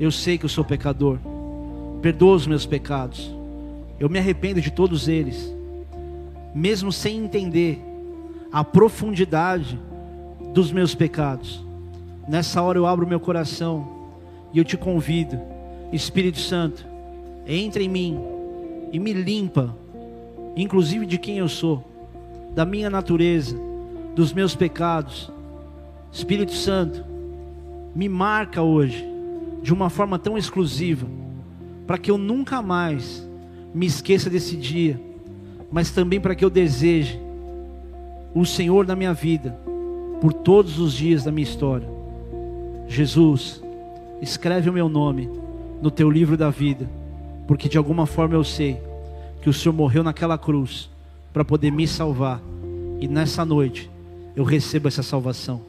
[0.01, 1.19] eu sei que eu sou pecador,
[2.01, 3.31] perdoa os meus pecados,
[4.01, 5.55] eu me arrependo de todos eles,
[6.55, 7.79] mesmo sem entender
[8.51, 9.79] a profundidade
[10.55, 11.63] dos meus pecados.
[12.27, 13.87] Nessa hora eu abro meu coração
[14.55, 15.39] e eu te convido,
[15.93, 16.87] Espírito Santo,
[17.49, 18.19] entra em mim
[18.93, 19.75] e me limpa
[20.63, 21.85] inclusive de quem eu sou,
[22.53, 23.57] da minha natureza,
[24.15, 25.31] dos meus pecados.
[26.11, 27.05] Espírito Santo,
[27.95, 29.07] me marca hoje
[29.63, 31.07] de uma forma tão exclusiva,
[31.87, 33.27] para que eu nunca mais
[33.73, 35.01] me esqueça desse dia,
[35.71, 37.21] mas também para que eu deseje
[38.35, 39.57] o Senhor na minha vida,
[40.21, 41.89] por todos os dias da minha história.
[42.89, 43.63] Jesus,
[44.21, 45.31] escreve o meu nome
[45.81, 46.89] no teu livro da vida,
[47.49, 48.79] porque de alguma forma eu sei
[49.41, 50.91] que o Senhor morreu naquela cruz
[51.33, 52.43] para poder me salvar.
[53.01, 53.91] E nessa noite
[54.37, 55.63] eu recebo essa salvação.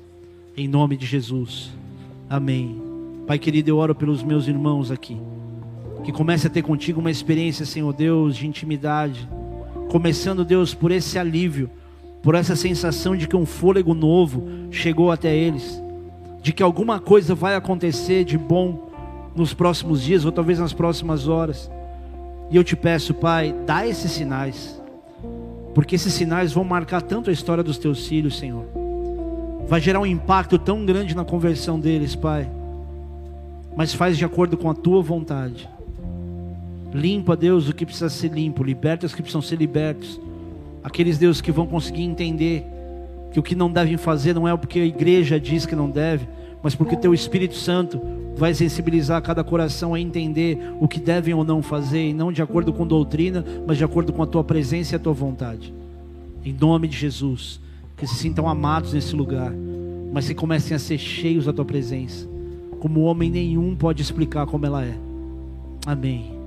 [0.58, 1.72] Em nome de Jesus.
[2.30, 2.82] Amém.
[3.26, 5.18] Pai querido, eu oro pelos meus irmãos aqui.
[6.04, 9.26] Que comece a ter contigo uma experiência, Senhor Deus, de intimidade.
[9.90, 11.70] Começando, Deus, por esse alívio,
[12.22, 15.82] por essa sensação de que um fôlego novo chegou até eles.
[16.42, 18.89] De que alguma coisa vai acontecer de bom
[19.36, 21.70] nos próximos dias, ou talvez nas próximas horas.
[22.50, 24.82] E eu te peço, Pai, dá esses sinais,
[25.74, 28.66] porque esses sinais vão marcar tanto a história dos teus filhos, Senhor.
[29.68, 32.50] Vai gerar um impacto tão grande na conversão deles, Pai.
[33.76, 35.70] Mas faz de acordo com a tua vontade.
[36.92, 40.20] Limpa, Deus, o que precisa ser limpo, liberta os que precisam ser libertos.
[40.84, 42.66] Aqueles, Deus, que vão conseguir entender
[43.32, 46.28] que o que não devem fazer não é porque a igreja diz que não deve,
[46.64, 48.02] mas porque o teu Espírito Santo
[48.40, 52.42] vai sensibilizar cada coração a entender o que devem ou não fazer, e não de
[52.42, 55.74] acordo com doutrina, mas de acordo com a tua presença e a tua vontade.
[56.44, 57.60] Em nome de Jesus,
[57.98, 59.52] que se sintam amados nesse lugar,
[60.14, 62.28] mas que comecem a ser cheios da tua presença,
[62.80, 64.96] como homem nenhum pode explicar como ela é.
[65.86, 66.39] Amém.